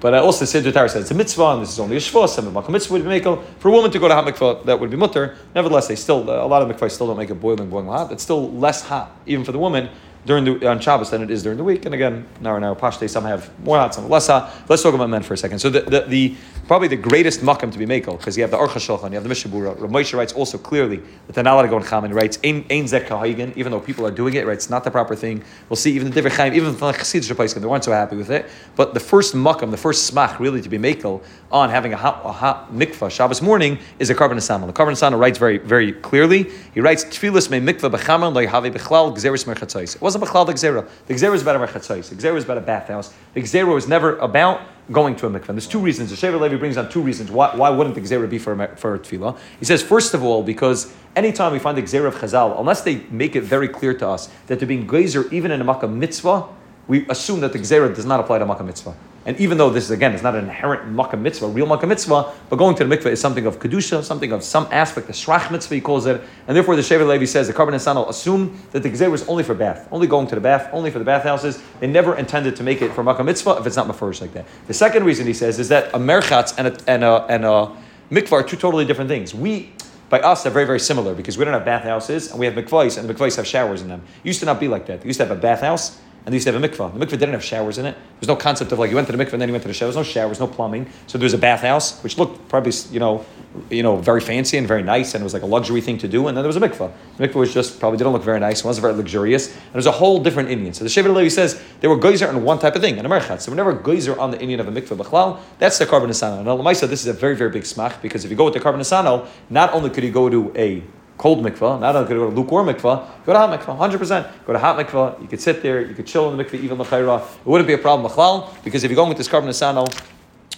[0.00, 2.00] But uh, also, the Siddur Torah says it's a mitzvah, and this is only a
[2.00, 3.44] shvus, and the mitzvah would be makel.
[3.58, 5.36] For a woman to go to hot mikvah, that would be mutter.
[5.54, 8.12] Nevertheless, they still, a lot of mikvahs still don't make it boiling, boiling hot.
[8.12, 9.88] It's still less hot, even for the woman,
[10.26, 11.84] during the, on Shabbos than it is during the week.
[11.84, 14.52] And again, now and now, pashte, some have more hot, some less hot.
[14.68, 15.58] Let's talk about men for a second.
[15.58, 18.58] So the, the, the probably the greatest makam to be makel, because you have the
[18.58, 19.80] Aruch HaShulchan, you have the Mishabura.
[19.80, 22.38] Rav Moshe writes also clearly that they're not allowed to go in Cham, and writes,
[22.44, 25.42] Ein ein even though people are doing it, writes not the proper thing.
[25.68, 28.30] We'll see even the Divrei Chaim, even the Chassidish Paiskim, they weren't so happy with
[28.30, 28.46] it.
[28.76, 32.20] But the first makam, the first smach really to be makel on having a hot,
[32.24, 34.66] a hot mikvah Shabbos morning is a Korban Nesanel.
[34.66, 36.50] The Korban Nesanel writes very, very clearly.
[36.74, 39.96] He writes, Tfilis me mikvah lo yhavi b'chlal gzeris merchatzais.
[39.96, 40.88] It wasn't b'chlal the gzera.
[41.06, 42.10] The gzera was about a merchatzais.
[42.10, 43.14] The gzera was about a bathhouse.
[43.32, 44.60] The gzera was never about
[44.92, 45.50] going to a mikvah.
[45.50, 46.10] And there's two reasons.
[46.10, 47.30] The Shevet Levi brings on two reasons.
[47.30, 49.34] Why, why wouldn't the gzera be for a, for a?
[49.58, 52.96] He says, first of all, because anytime we find the gzera of Chazal, unless they
[53.10, 56.46] make it very clear to us that they're being gezer even in a makkah mitzvah,
[56.86, 58.94] we assume that the gzera does not apply to makkah mitzvah.
[59.28, 62.32] And even though this is again, it's not an inherent makkah mitzvah, real makkah mitzvah,
[62.48, 65.50] but going to the mikveh is something of kedusha, something of some aspect, the shrach
[65.50, 68.58] mitzvah he calls it, and therefore the Shevet Levi says the carbon and will assume
[68.70, 71.04] that the gzera was only for bath, only going to the bath, only for the
[71.04, 71.62] bathhouses.
[71.78, 74.46] They never intended to make it for makkah mitzvah if it's not mafurish like that.
[74.66, 77.76] The second reason he says is that a merchatz and a and a, and a
[78.10, 79.34] mikvah are two totally different things.
[79.34, 79.74] We
[80.08, 82.96] by us, they're very, very similar because we don't have bathhouses and we have mikvahs,
[82.96, 84.02] and the mikvahs have showers in them.
[84.24, 85.02] It used to not be like that.
[85.02, 86.98] They used to have a bathhouse and they used to have a mikvah.
[86.98, 87.96] The mikvah didn't have showers in it.
[88.20, 89.68] There's no concept of like you went to the mikvah and then you went to
[89.68, 89.96] the showers.
[89.96, 90.90] No showers, no plumbing.
[91.06, 93.24] So there was a bathhouse, which looked probably you know,
[93.70, 96.08] you know, very fancy and very nice, and it was like a luxury thing to
[96.08, 96.28] do.
[96.28, 96.92] And then there was a mikvah.
[97.16, 98.60] The mikvah was just probably didn't look very nice.
[98.60, 99.48] It wasn't very luxurious.
[99.48, 100.74] And it was a whole different Indian.
[100.74, 103.40] So the Shevet Levi says there were geyser on one type of thing, an merchat.
[103.40, 106.40] So whenever geyser on the Indian of a mikvah b'chlal, that's the Korban Nesanel.
[106.40, 108.60] And Lamaisa, this is a very, very big smach because if you go with the
[108.60, 110.82] Korban Nesanel, not only could you go to a
[111.18, 114.46] cold mikvah, not only could go to lukewarm mikvah, go to hot mikvah, 100%.
[114.46, 116.78] Go to hot mikvah, you could sit there, you could chill in the mikvah, even
[116.78, 117.20] l'chayra.
[117.20, 119.92] It wouldn't be a problem, machlal, because if you're going with this Korban Nesanel,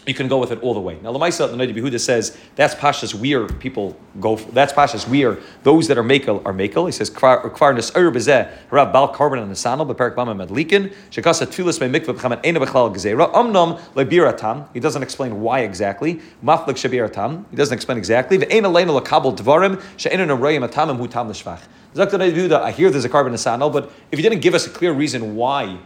[0.06, 0.98] you can go with it all the way.
[1.02, 4.36] Now, Lamaisa, the Nadi Behuda says that's Pashas where people go.
[4.36, 6.86] For, that's Pashas where those that are Makel are Makel.
[6.86, 11.46] He says Kvar Nesur Bezeh Rav Bal Carbon and the Sanal Beperik Bama Medlikin Shekasa
[11.46, 14.66] Tfilas Me Mikvah B'Chaman Eina B'Chlal Gezera Amnam Lebiratam.
[14.72, 16.20] He doesn't explain why exactly.
[16.42, 17.44] Maflik Shabiratam.
[17.50, 18.38] He doesn't explain exactly.
[18.38, 21.60] Ve'ena Leina Lakabel Dvarim She'ena Narayim Atamim Hu Tam L'Shvach.
[21.92, 24.92] I hear there's a carbon and Sanal, but if you didn't give us a clear
[24.92, 25.76] reason why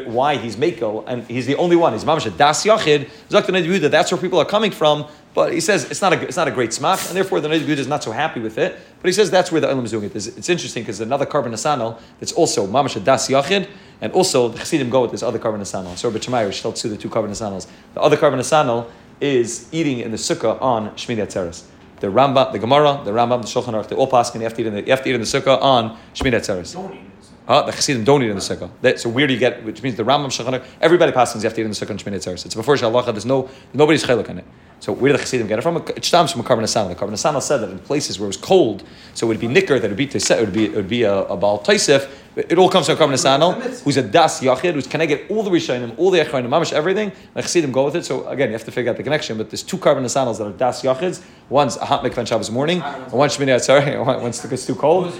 [0.00, 1.92] why he's Mako, and he's the only one.
[1.92, 3.90] He's Mamash Das Yachid.
[3.90, 5.06] That's where people are coming from.
[5.34, 7.78] But he says it's not a it's not a great smach, and therefore the Yehuda
[7.78, 8.78] is not so happy with it.
[9.00, 10.14] But he says that's where the Elam is doing it.
[10.14, 13.68] It's, it's interesting because another Korban Nesanel that's also Mamash Das Yachid,
[14.02, 15.96] and also the Chassidim go with this other Korban Nesanel.
[15.96, 17.66] So Rabbi Shemayer shall the two Korban Nesanels.
[17.94, 18.90] The other Korban Nesanel
[19.20, 21.64] is eating in the sukkah on Shmini Atzeres.
[22.00, 24.54] The Rambam, the Gemara, the Rambam, the Shulchan Aruch, they all pass, and you have
[24.54, 27.11] to eat in the, you have to eat in the sukkah on Shmini Atzeres.
[27.46, 28.98] Uh, the Chassidim don't eat in the sukkah.
[28.98, 29.64] So where do you get?
[29.64, 32.02] Which means the Rambam Shulchan everybody passes you have to eat in the sukkah and
[32.02, 32.46] Shmini Atzeres.
[32.46, 33.06] It's before Shalacha.
[33.06, 34.44] There's no nobody's chaylik on it.
[34.78, 35.76] So where do the Chassidim get it from?
[35.76, 36.88] It stems from a Korban Nesanel.
[36.88, 38.82] The Korban Nesanel said that in places where it was cold,
[39.14, 41.02] so it would be nicker, that it would be it would be it would be
[41.02, 42.08] a, a bal taisif.
[42.34, 45.30] It all comes from a Korban Nesanel, who's a das yachid, who's can I get
[45.30, 47.12] all the rishonim, all the echronim, mamish everything.
[47.34, 48.04] The Chassidim go with it.
[48.04, 49.36] So again, you have to figure out the connection.
[49.36, 51.22] But there's two Korban Nesanels that are das yachids.
[51.48, 54.20] One's a hot mikvan Shabbos morning, and one Shmini Atzeres.
[54.20, 55.12] One's it's too cold.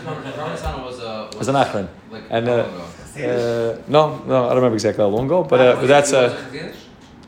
[1.43, 1.89] Was an achron.
[2.11, 2.67] like And, uh.
[3.15, 6.33] Uh, no, no, I don't remember exactly how long ago, but, uh, but that's uh,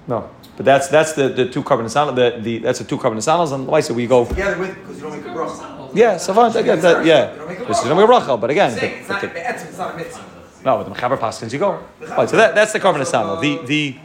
[0.07, 3.17] no, but that's that's the, the two Korban Nesanel, the, the that's the two Korban
[3.17, 4.25] Nesanels, and why so we go.
[4.25, 5.91] Together with, because you don't make a bracha.
[5.95, 7.05] Yeah, savant, I get that.
[7.05, 7.89] Yeah, You don't make a this is bracha.
[7.97, 10.25] not a bracha, but again, I'm It's the- not, the- it's not a mitzvah.
[10.65, 11.83] no, with the mechaber paskins you go.
[12.01, 13.41] Right, so that, that's the Korban Nesanel.
[13.43, 13.97] The the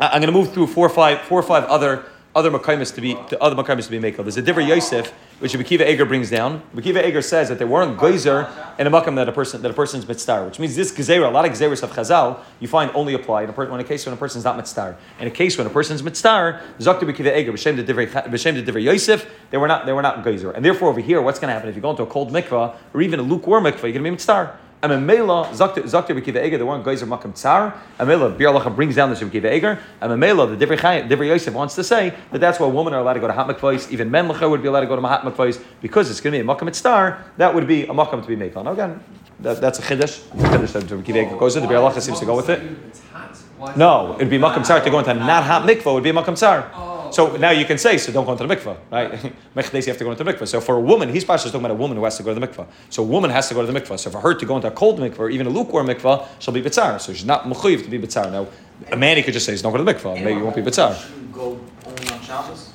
[0.00, 2.04] I- I'm going to move through four or five four or five other
[2.34, 4.16] other makaimis to be to other makaimis to be made.
[4.16, 6.62] There's a different Yosef which Bekiva Eger brings down.
[6.74, 9.74] Bekiva Eger says that there weren't geyser in a makam that a person that a
[9.74, 13.14] person's mitzvah, which means this gezerah, a lot of gezeras of Chazal, you find only
[13.14, 14.96] apply in a, per, when a case when a person's not mitzvah.
[15.20, 19.28] In a case when a person's mitzvah, Zakta Bekiva Eger the b'shem the divrei Yosef,
[19.50, 21.68] they were not they were not geyser, and therefore over here, what's going to happen
[21.68, 24.02] if you go into a cold mikvah or even a lukewarm mikvah, you're going to
[24.02, 24.58] be mitzvah.
[24.84, 25.82] And Mamela, Zakta
[26.14, 27.72] Bekiva Eger, the one geyser makam tsar.
[27.98, 29.78] Amela, Biarlacha brings down the Bekiva Eger.
[30.02, 33.20] And Mamela, the Divrei Yosef wants to say that that's why women are allowed to
[33.20, 33.90] go to hot mikvahs.
[33.90, 36.46] Even men would be allowed to go to hot mikvahs because it's going to be
[36.46, 37.24] a makam star.
[37.38, 38.66] That would be a makam to be made on.
[38.66, 39.00] Again,
[39.40, 40.28] that, that's a chiddush.
[40.32, 41.62] The chiddush that Bekiva Eger goes in.
[41.62, 42.60] The Biarlacha seems to go with it.
[42.86, 43.34] It's hot.
[43.56, 45.86] Why is No, it- it'd be makam tsar to go into a not hot mikvah.
[45.86, 46.70] It would be a makam tsar.
[46.74, 49.12] Oh, So now you can say, so don't go into the mikvah, right?
[49.56, 50.48] Mechdes, you have to go into the mikvah.
[50.48, 52.40] So for a woman, he's probably talking about a woman who has to go to
[52.40, 52.66] the mikvah.
[52.90, 53.98] So a woman has to go to the mikvah.
[53.98, 56.54] So for her to go into a cold mikvah or even a lukewarm mikvah, she'll
[56.54, 57.00] be bitzar.
[57.00, 58.30] So she's not mechuyev to be bitzar.
[58.32, 58.48] Now,
[58.90, 60.14] a man, he could just say, don't go to the mikvah.
[60.14, 60.92] Maybe you won't be bitzar.
[61.32, 62.70] Go only on Shabbos?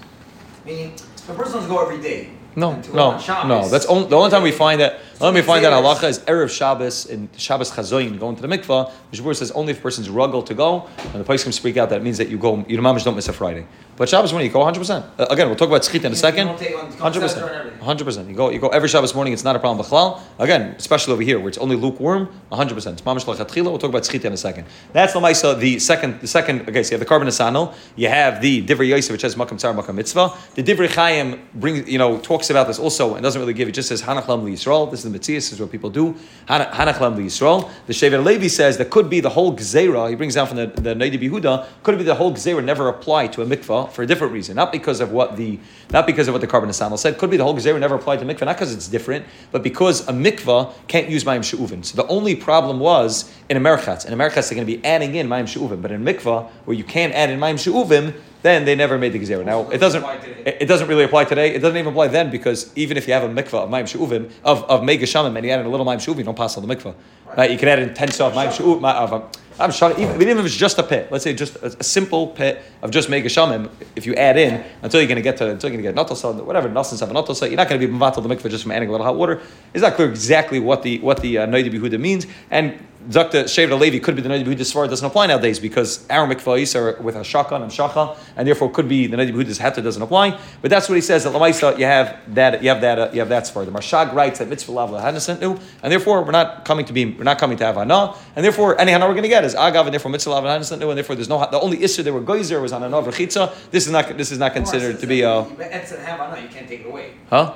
[0.65, 0.93] Meaning,
[1.27, 2.29] a person doesn't go every day.
[2.55, 3.69] No, and to go no, no.
[3.69, 4.99] That's only, the only time we find that.
[5.19, 5.95] The me find that Xeris.
[5.95, 8.89] halacha is erev Shabbos and Shabbos chazoyin going to the mikvah.
[9.11, 11.75] The Shabbat says only if a person's ruggle to go, and the place can speak
[11.75, 11.89] out.
[11.89, 12.63] That means that you go.
[12.67, 13.65] You mamish don't miss a Friday.
[13.97, 14.79] But Shabbos morning you go 100.
[14.79, 16.47] percent uh, Again, we'll talk about tzchit in a second.
[16.47, 17.19] don't take on- you don't 100.
[17.29, 18.05] censor and percent 100.
[18.05, 18.49] percent You go.
[18.49, 19.33] You go every Shabbos morning.
[19.33, 19.85] It's not a problem.
[19.85, 20.21] B'chlal.
[20.39, 22.27] Again, especially over here where it's only lukewarm.
[22.47, 22.73] 100.
[22.75, 23.65] percent It's mamish lachatchila.
[23.65, 24.67] We'll talk about tzchit in a second.
[24.93, 25.59] That's the ma'isa.
[25.59, 26.21] The second.
[26.21, 26.61] The second.
[26.69, 27.75] Okay, so you have the Korban Nesanel.
[27.97, 30.33] You have the divrei yosef, which has makam tzar makam mitzvah.
[30.55, 31.89] The divrei chayim brings.
[31.89, 33.67] You know talks about this also and doesn't really give.
[33.67, 34.89] It just says hanach lam Yisrael.
[34.89, 35.51] This is the mitzias.
[35.51, 36.15] Is what people do.
[36.47, 37.69] Hana- Hanach lam Yisrael.
[37.87, 40.09] The Shevet Levi says that could be the whole gzeira.
[40.09, 41.65] He brings down from the the Neidim Yehuda.
[41.83, 44.71] Could be the whole gzeira never applied to a mikvah for a different reason, not
[44.71, 45.59] because of what the
[45.91, 47.17] not because of what the Korban Nesanel said.
[47.17, 50.07] Could be the whole gzeira never applied to mikvah, not because it's different, but because
[50.07, 51.83] a mikvah can't use mayim she'uvin.
[51.83, 54.05] So the only problem was in a merchatz.
[54.05, 56.77] In a merchatz, they're going to be adding in mayim she'uvim, but in mikvah where
[56.77, 59.45] you can't add in mayim she'uvim, then they never made the gzeira.
[59.45, 60.03] Now it doesn't
[60.45, 61.53] it doesn't really apply today.
[61.53, 64.31] It doesn't even apply then because even if you have a mikvah of mayim she'uvim
[64.43, 66.57] of of mega shamim and you add in a little mayim she'uvim, you don't pass
[66.57, 66.95] on the mikvah.
[67.37, 67.51] Right?
[67.51, 69.23] You can add in ten of mayim she'uvim of um,
[69.59, 72.27] I'm sure even, even if it's just a pit, let's say just a, a simple
[72.27, 75.49] pit of just mega shamim, if you add in until you're going to get to
[75.49, 77.91] until you're going to get notosah, whatever notosah have notosah, you're not going to be
[77.91, 79.41] matal the mikvah just from adding a little hot water.
[79.73, 82.85] It's not clear exactly what the what the uh, Behuda means and.
[83.09, 83.45] Dr.
[83.45, 87.01] Shevet Levi could be the Nadi Behuda's Svar doesn't apply nowadays because our mikvahis are
[87.01, 90.39] with a shaka and shacha, and therefore could be the Nadi Behuda's heter doesn't apply.
[90.61, 93.19] But that's what he says that Lamaisa you have that you have that uh, you
[93.19, 93.65] have that Svar.
[93.65, 97.23] The Marshag writes that mitzvah lav lahanasenu, and therefore we're not coming to be we're
[97.23, 99.85] not coming to have hana, and therefore any hana we're going to get is agav,
[99.85, 102.61] and therefore mitzvah lav lahanasenu, and therefore there's no the only issue there were geyser
[102.61, 103.51] was on an avachitza.
[103.71, 106.85] This is not this is not considered to be a anah, you can't take it
[106.85, 107.13] away.
[107.29, 107.53] huh.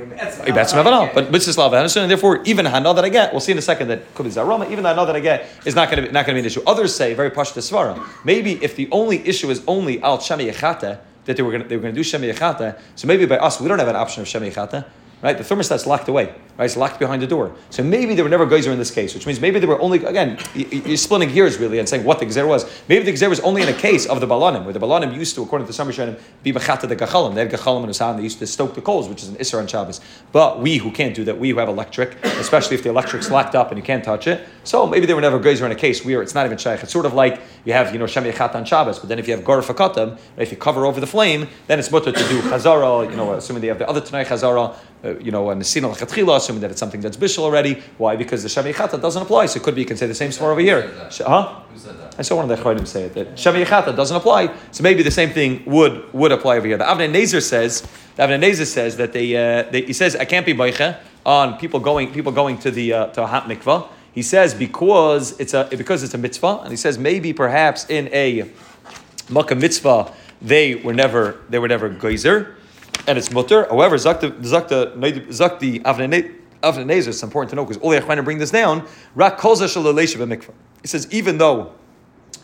[0.00, 3.58] You it But slav Anderson, and therefore even hana that I get, we'll see in
[3.58, 4.70] a second that could be zaroma.
[4.70, 6.40] Even the hana that I get is not going to be not going to be
[6.40, 6.62] an issue.
[6.66, 8.02] Others say very pashta svara.
[8.24, 11.68] Maybe if the only issue is only al shemi yechata that they were going to,
[11.68, 13.96] they were going to do shemi yechata, so maybe by us we don't have an
[13.96, 14.86] option of shemi yechata.
[15.22, 16.34] Right, the thermostat's locked away.
[16.60, 16.66] Right?
[16.66, 17.54] It's locked behind the door.
[17.70, 20.04] So maybe there were never geyser in this case, which means maybe there were only,
[20.04, 22.70] again, you're splitting gears really and saying what the gzer was.
[22.86, 25.34] Maybe the gzer was only in a case of the balanim, where the balanim used
[25.36, 27.34] to, according to some Rishonim, be bechata the gachalim.
[27.34, 29.58] They had gachalim the sound, they used to stoke the coals, which is an isser
[29.58, 30.02] on Shabbos.
[30.32, 33.54] But we who can't do that, we who have electric, especially if the electric's locked
[33.54, 36.04] up and you can't touch it, so maybe they were never geyser in a case
[36.04, 36.82] where it's not even shaykh.
[36.82, 39.26] It's sort of like you have, you know, Shem Yechat on Shabbos, but then if
[39.26, 42.42] you have Gar Fakatam, if you cover over the flame, then it's mutter to do
[42.42, 45.64] Chazara, you know, assuming they have the other Tanai Chazara, uh, you know, and the
[45.64, 45.94] Sin al
[46.50, 47.80] assuming that it's something that's Bishul already.
[47.96, 48.16] Why?
[48.16, 50.30] Because the Shem Yechata doesn't apply, so it could be you can say the same
[50.30, 50.82] svar over here.
[50.82, 51.30] Who said that?
[51.30, 51.60] Huh?
[51.72, 52.16] Who said that?
[52.18, 55.02] I saw one of the Chayim say it, that Shem Yechata doesn't apply, so maybe
[55.02, 56.76] the same thing would would apply over here.
[56.76, 57.82] The Avnei Nezer says,
[58.16, 61.56] the Avnei Nezer says that they, uh, they, he says, I can't be Baicha on
[61.58, 63.88] people going, people going to the, uh, to a hot mikvah.
[64.12, 68.08] He says because it's a, because it's a mitzvah, and he says maybe perhaps in
[68.12, 68.50] a
[69.28, 72.56] Makkah mitzvah, they were never they were never geyser,
[73.06, 73.66] and it's mutter.
[73.66, 74.96] However, zakta zakta
[75.28, 78.86] zakti avnei avnei It's important to know because the to bring this down.
[79.16, 81.72] He says even though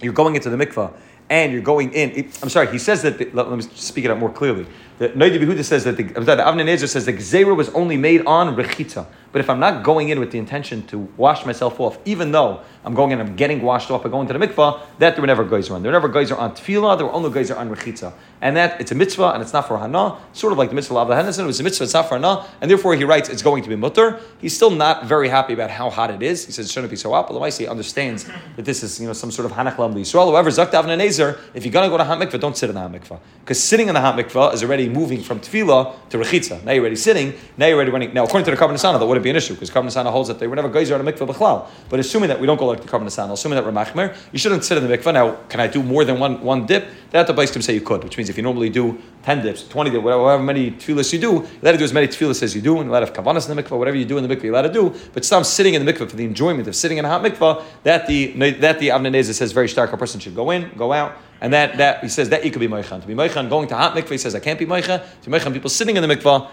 [0.00, 0.92] you're going into the mikvah
[1.28, 2.10] and you're going in.
[2.10, 2.68] it- I'm sorry.
[2.68, 3.18] He says that.
[3.18, 4.66] The, let, let me speak it out more clearly.
[4.98, 9.06] The Noidi Behuda says that the, the says the gzera was only made on rechitza.
[9.32, 12.60] But if I'm not going in with the intention to wash myself off, even though
[12.86, 15.26] I'm going and I'm getting washed off by going to the mikvah, that there were
[15.26, 15.82] never geyser on.
[15.82, 16.96] There were never geyser on tefillah.
[16.96, 19.76] There were only geyser on rechitza, and that it's a mitzvah and it's not for
[19.76, 20.18] hana.
[20.32, 21.44] Sort of like the mitzvah of the Henderson.
[21.44, 21.82] It was a mitzvah.
[21.82, 24.20] It's not for hana, and therefore he writes it's going to be mutter.
[24.40, 26.46] He's still not very happy about how hot it is.
[26.46, 28.24] He says it shouldn't be so hot, but Lamaisi understands
[28.54, 30.30] that this is you know some sort of hanach lam Yisrael.
[30.30, 32.80] However, zakt Avnei Nezer, if you're gonna go to hot mikvah, don't sit in the
[32.80, 36.62] hot mikvah because sitting in the hot mikvah is already moving from tefillah to rechitza.
[36.62, 37.34] Now you're already sitting.
[37.56, 38.14] Now you're already running.
[38.14, 40.46] Now according to the Asana, that wouldn't be an issue because Asana holds that they
[40.46, 41.66] were never geyser on a mikvah b'chlal.
[41.88, 44.64] But assuming that we don't go the Korban Nesanel, assuming that we're machmer, you shouldn't
[44.64, 45.12] sit in the mikvah.
[45.14, 46.88] Now, can I do more than one one dip?
[47.10, 49.90] That the Baistim say you could, which means if you normally do ten dips, twenty
[49.90, 52.54] dips, whatever, however many tefillahs you do, you let to do as many tefillahs as
[52.54, 54.42] you do, and let have kavanas in the mikvah, whatever you do in the mikvah,
[54.44, 54.94] you're allowed to do.
[55.12, 57.62] But stop sitting in the mikvah for the enjoyment of sitting in a hot mikvah.
[57.84, 59.92] That the that the Avnei Nezer says very stark.
[59.92, 61.16] A person should go in, go out.
[61.40, 63.02] And that, that he says that you could be moichan.
[63.02, 65.04] To be moichan, going to hot mikvah, he says I can't be moichan.
[65.22, 66.48] To be moichan, people sitting in the mikvah,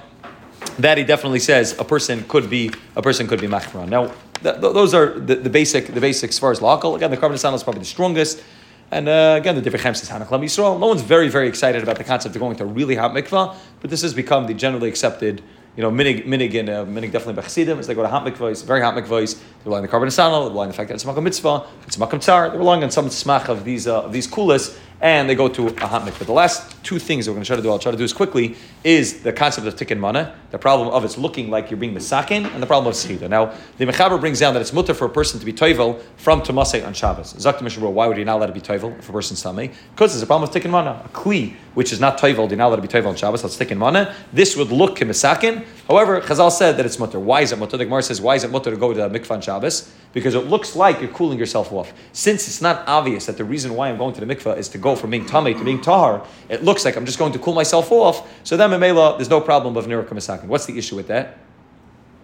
[0.79, 3.89] that he definitely says a person could be a person could be machron.
[3.89, 4.07] Now,
[4.41, 6.95] th- th- those are the, the basic the basics as far as lakal.
[6.95, 8.43] Again, the carbon is probably the strongest.
[8.91, 10.79] And uh, again, the different champs is Hanach Lam Yisrael.
[10.79, 13.55] No one's very, very excited about the concept of going to a really hot mikvah,
[13.81, 15.41] but this has become the generally accepted,
[15.75, 18.23] you know, minig, minig and uh, minig definitely by Chassidim, as they go to hot
[18.23, 19.39] mikvahs, very hot mikvahs.
[19.39, 21.65] They rely on the Korban Nesanel, they rely on the fact that it's makom mitzvah,
[21.87, 22.49] it's makom tsar.
[22.49, 25.67] They're relying on some smach of these uh, of these kulas, and they go to
[25.67, 26.25] a hot mikvah.
[26.25, 28.13] The last two things we're going to try to do, I'll try to do as
[28.13, 31.93] quickly, is the concept of tikkun mana, the problem of it's looking like you're being
[31.93, 33.29] misakin, and the problem of sechida.
[33.29, 36.41] Now, the mechaber brings down that it's mutter for a person to be toivel from
[36.41, 37.33] Tomasei on Shabbos.
[37.33, 39.71] Zakta Mishnah, why would you not let it be toivel if a person's tummy?
[39.91, 41.01] Because there's a problem with tikkun mana.
[41.03, 43.57] A kli, which is not toivel, you're not let it be toivel on Shabbos, that's
[43.57, 44.15] tikkun mana.
[44.31, 45.65] This would look kimisakin.
[45.89, 47.19] However, Chazal said that it's mutter.
[47.19, 47.75] Why is it mutter?
[47.75, 49.91] The Gemara says, why is it mutter to go to the mikvah on Shabbos?
[50.13, 51.91] Because it looks like you're cooling yourself off.
[52.13, 54.77] Since it's not obvious that the reason why I'm going to the mikvah is to
[54.77, 57.53] go from being tummy to being tahar, it looks like I'm just going to cool
[57.53, 58.27] myself off.
[58.43, 60.45] So then, Memela, there's no problem of niruk kimisakin.
[60.45, 61.37] What's the issue with that?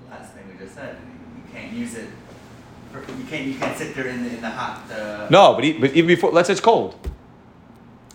[0.09, 0.97] Last thing we just said,
[1.36, 2.07] you can't use it.
[2.91, 3.45] For, you can't.
[3.45, 4.89] You can't sit there in the, in the hot.
[4.91, 6.95] Uh, No, but, e- but even before, let's say it's cold.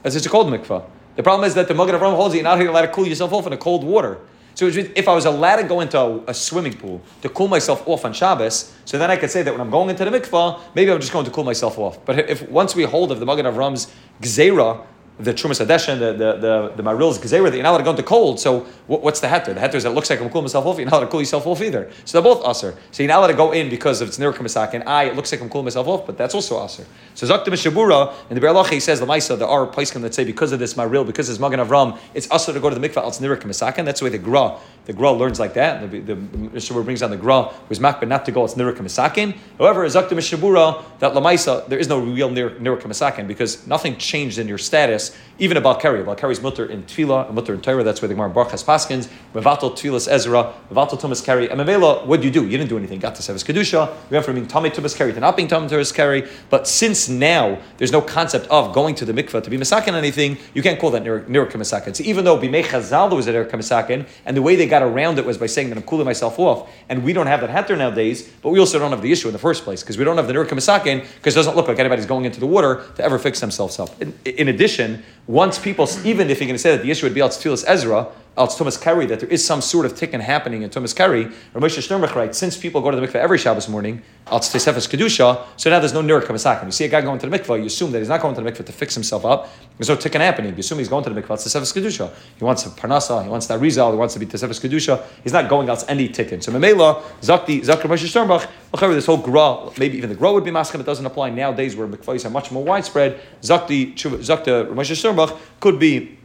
[0.02, 0.84] Let's say it's a cold mikvah.
[1.16, 3.32] The problem is that the Magen Avraham holds that you're not allowed to cool yourself
[3.32, 4.18] off in a cold water.
[4.54, 7.86] So if I was allowed to go into a, a swimming pool to cool myself
[7.86, 10.60] off on Shabbos, so then I could say that when I'm going into the mikvah,
[10.74, 12.04] maybe I'm just going to cool myself off.
[12.04, 14.84] But if once we hold of the Magen Avram's gzeira,
[15.18, 17.90] the Trumas Adeshan, the the the, the Maril's gzeira, that you're not allowed to go
[17.90, 18.40] into cold.
[18.40, 19.54] So what, what's the heter?
[19.54, 20.76] The heter is that it looks like I'm cooling myself off.
[20.76, 21.90] You're not allowed to cool yourself off either.
[22.04, 22.76] So they're both aser.
[22.90, 25.14] So you're not allowed to go in because of it's nirka misak, and I it
[25.14, 26.84] looks like I'm cooling myself off, but that's also aser.
[27.14, 30.24] So Zakta Mishabura in the Berlacha he says the Maisa there are paiskim that say
[30.24, 33.06] because of this Maril, because it's Magen Avram, it's aser to go to the mikvah.
[33.06, 35.90] It's nirka misak, and that's the way the Gra the Gra learns like that.
[35.90, 38.44] The, the, the Mishabura brings down the Gra was makbet not to go.
[38.44, 39.36] It's nirka misakin.
[39.58, 44.48] However, Zakta Mishabura that Lamaisa there is no real nirka misakin because nothing changed in
[44.48, 45.03] your status
[45.38, 46.00] even about Kari.
[46.00, 47.82] About Kari's mutter in Tefillah, mutter in Torah.
[47.82, 49.08] That's where the Gemara Baruch has paskins.
[49.34, 51.50] Mevatel Tefillas Ezra, Mevatel Tumas Kari.
[51.50, 52.44] And Mevela, what do you do?
[52.44, 53.00] You didn't do anything.
[53.00, 53.92] Got to Sevis Kedusha.
[54.10, 56.28] We went from being Tomei Tumas Kari to not being Tomei Tumas Kari.
[56.50, 60.38] But since now there's no concept of going to the mikvah to be misakin anything,
[60.54, 61.96] you can't call that nirka misakin.
[61.96, 65.18] So even though Bimei Chazal was a nirka misakin, and the way they got around
[65.18, 67.76] it was by saying that I'm cooling myself off, and we don't have that hatter
[67.76, 70.16] nowadays, but we also don't have the issue in the first place because we don't
[70.16, 73.02] have the nirka misakin because it doesn't look like anybody's going into the water to
[73.02, 74.00] ever fix themselves up.
[74.00, 74.93] In, in addition,
[75.26, 77.64] once people, even if you're going to say that the issue would be al Tfilas
[77.66, 81.26] Ezra, Al Thomas Kerry that there is some sort of tikkun happening in Thomas Kerry,
[81.54, 85.44] Ramesh Sternbuch writes, since people go to the mikveh every Shabbos morning, Al Tesefes Kedusha,
[85.56, 86.64] so now there's no Nir Kamasakim.
[86.64, 88.40] You see a guy going to the mikveh, you assume that he's not going to
[88.40, 89.50] the mikveh to fix himself up.
[89.78, 90.52] There's no tikkun happening.
[90.52, 92.12] You assume he's going to the mikveh, it's Tesefes Kedusha.
[92.36, 95.04] He wants a Parnasa, he wants that Rizal, he wants to be Tesefes Kedusha.
[95.22, 96.42] He's not going out any tikkun.
[96.42, 98.48] So Memela, Zakti, Zakr Ramesh Sternbuch,
[98.94, 101.86] this whole gra, maybe even the gra would be maskim, it doesn't apply nowadays where
[101.86, 103.20] mikvahs are much more widespread.
[103.42, 106.18] Zakti, Zakta Ramesh Sternbuch could be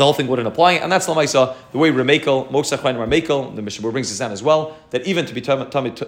[0.00, 3.90] the whole thing wouldn't apply, and that's lamaisa the way Remekel, Mosach Remekel, the Mishnah
[3.90, 4.76] brings this down as well.
[4.90, 5.40] That even to be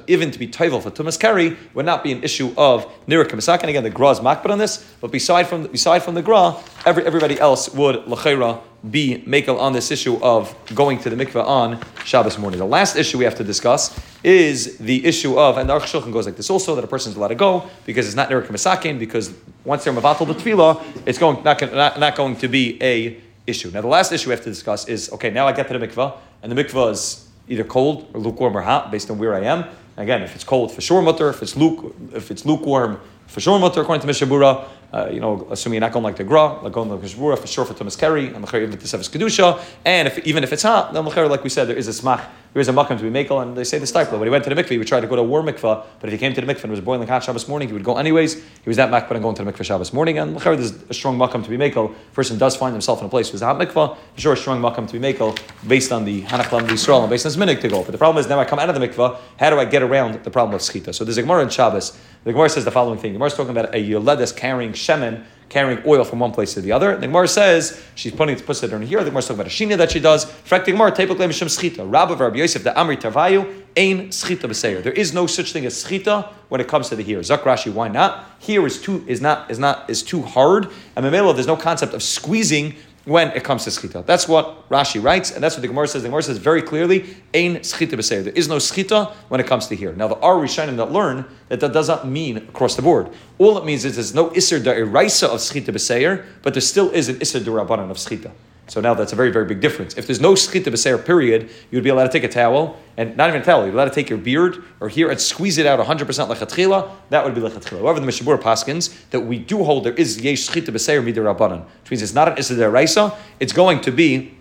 [0.09, 3.61] even to be toivel for tumas keri would not be an issue of nira kamisak.
[3.61, 6.57] And again, the gra is makbid on this, but beside from beside from the gra,
[6.87, 11.45] every, everybody else would lachera be mekel on this issue of going to the mikveh
[11.47, 12.59] on Shabbos morning.
[12.59, 16.27] The last issue we have to discuss is the issue of, and the Aruch goes
[16.27, 18.99] like this also, that a person is allowed to go because it's not nira kamisakin,
[18.99, 19.33] because
[19.65, 23.71] once they're mavatal the tefillah, it's going not, not, not going to be a issue.
[23.71, 25.87] Now, the last issue we have to discuss is okay, now I get to the
[25.87, 29.41] mikvah, and the mikvah is either cold or lukewarm or hot based on where I
[29.41, 29.65] am.
[29.97, 31.29] Again, if it's cold, for sure mutter.
[31.29, 33.83] If it's luke, if it's lukewarm, for sure mutter.
[33.83, 36.73] According to Mishnah Berurah, uh, you know, assuming you're not going like the gra, like
[36.73, 40.45] going like shvura, for sure for Thomas Kerry, and the Sevis Kedusha, and if, even
[40.45, 42.99] if it's hot, then like we said, there is a smach, there is a makam
[42.99, 44.19] to be makel, and they say the Steipler.
[44.19, 45.85] When he went to the mikveh, he would try to go to a warm mikveh,
[46.01, 47.75] but if he came to the mikveh and it was boiling hot Shabbos morning, he
[47.75, 48.35] would go anyways.
[48.35, 51.19] He was that makbet and going to the mikveh Shabbos morning, and there's a strong
[51.19, 51.95] makam to be makel.
[52.13, 54.87] Person does find himself in a place with a hot mikveh, sure a strong makam
[54.87, 57.83] to be makel based on the Hanachlam Yisrael and based on his minig to go.
[57.83, 59.83] But the problem is now I come out of the mikveh, how do I get
[59.83, 60.95] around the problem of schita?
[60.95, 61.99] So there's a Gemara in Shabbos.
[62.25, 63.13] The Gemara says the following thing.
[63.13, 66.63] The Gemara is talking about a yoledes carrying shemen carrying oil from one place to
[66.63, 66.97] the other.
[66.97, 69.01] The Gemara says she's putting it, puts it in here.
[69.01, 70.25] The Gemara is talking about a shina that she does.
[70.25, 71.91] Frak the Gemara, tepuk le'mishim schita.
[71.91, 74.83] Rabbi Rabbi Yosef, the Amri Tarvayu, ain schita b'seir.
[74.83, 77.21] There is no such thing as schita when it comes to the here.
[77.21, 78.27] Zakrashi, why not?
[78.39, 80.69] Here is too is not is not is too hard.
[80.97, 82.75] And Memelo, there's no concept of squeezing
[83.05, 84.05] when it comes to schita.
[84.07, 86.03] That's what Rashi writes, and that's what the Gemara says.
[86.03, 89.67] The Gemara says very clearly, "Ain schita b'seir." There is no schita when it comes
[89.69, 89.93] to here.
[89.93, 93.09] Now, the Ar Rishonim that learn that that does not mean across the board.
[93.39, 97.09] All it means is there's no iser da'iraisa of schita b'seir, but there still is
[97.09, 98.31] an iser da'rabanan of schita.
[98.73, 99.99] So now that's a very, very big difference.
[99.99, 103.29] If there's no schita b'seir period, you'd be allowed to take a towel, and not
[103.29, 105.67] even a towel, you'd be allowed to take your beard or here and squeeze it
[105.67, 107.81] out 100% lechatchila, that would be lechatchila.
[107.81, 111.67] However, the Mishabur paskins that we do hold there is yesh schita b'seir midir rabbanan,
[111.83, 114.39] which means it's not an issa it's going to be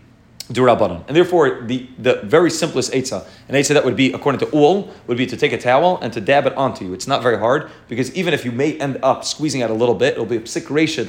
[0.53, 1.03] Durabanan.
[1.07, 4.91] And therefore, the, the very simplest Eitzah, an Eitzah that would be, according to all,
[5.07, 6.93] would be to take a towel and to dab it onto you.
[6.93, 9.95] It's not very hard, because even if you may end up squeezing out a little
[9.95, 11.05] bit, it'll be a psik resha,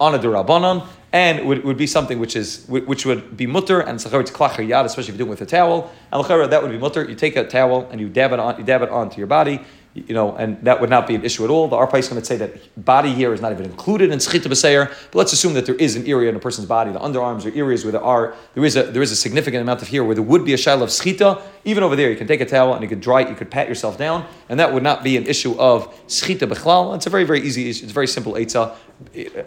[0.00, 3.98] on a Durabanan, and would, would be something which is which would be mutter and
[3.98, 5.90] sacharit klacher yad, especially if you're doing it with a towel.
[6.12, 7.04] And that would be mutter.
[7.04, 9.64] You take a towel and you dab it on, you dab it onto your body
[9.94, 11.68] you know, and that would not be an issue at all.
[11.68, 14.46] The Arpa is going to say that body here is not even included in Schita
[14.46, 17.44] B'Seir, but let's assume that there is an area in a person's body, the underarms
[17.44, 20.04] or areas where there are, there is a, there is a significant amount of here
[20.04, 21.42] where there would be a shaila of Schita.
[21.64, 23.50] Even over there, you can take a towel and you could dry it, you could
[23.50, 26.94] pat yourself down, and that would not be an issue of Schita B'Chlal.
[26.94, 27.84] It's a very, very easy issue.
[27.84, 28.74] It's very simple Eitzah.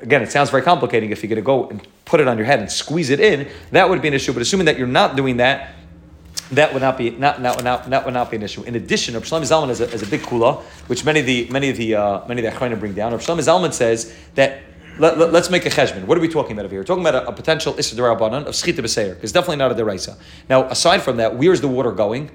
[0.01, 2.45] Again, it sounds very complicating if you're going to go and put it on your
[2.45, 5.15] head and squeeze it in, that would be an issue, but assuming that you're not
[5.15, 5.75] doing that,
[6.51, 8.63] that would not be not, not, not, that would not be an issue.
[8.63, 11.47] In addition, Rav Shlomo Zalman is a, is a big kula, which many of the
[11.49, 13.11] many of the uh, many of the Achronim bring down.
[13.11, 14.61] Rav Shlomo Zalman says that
[14.99, 16.05] let, us let, make a cheshbon.
[16.05, 16.81] What are we talking about over here?
[16.81, 19.17] We're talking about a, a potential issur derabanan of schita b'seir.
[19.23, 20.17] It's definitely not a deraisa.
[20.49, 22.29] Now, aside from that, where's the water going?